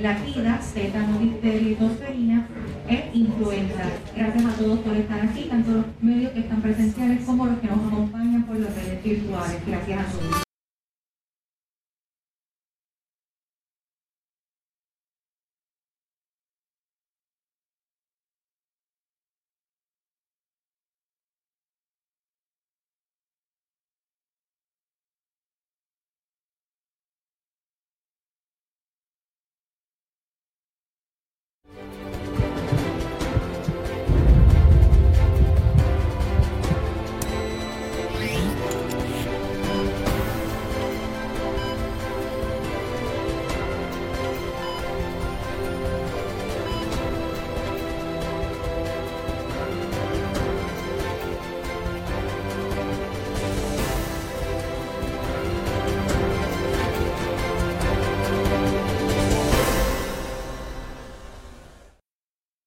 [0.03, 2.47] la TIDA, tétano, difteria y tosferina
[2.87, 3.83] e influenza.
[4.15, 7.69] Gracias a todos por estar aquí, tanto los medios que están presenciales como los que
[7.69, 9.57] nos acompañan por las redes virtuales.
[9.67, 10.50] Gracias a todos.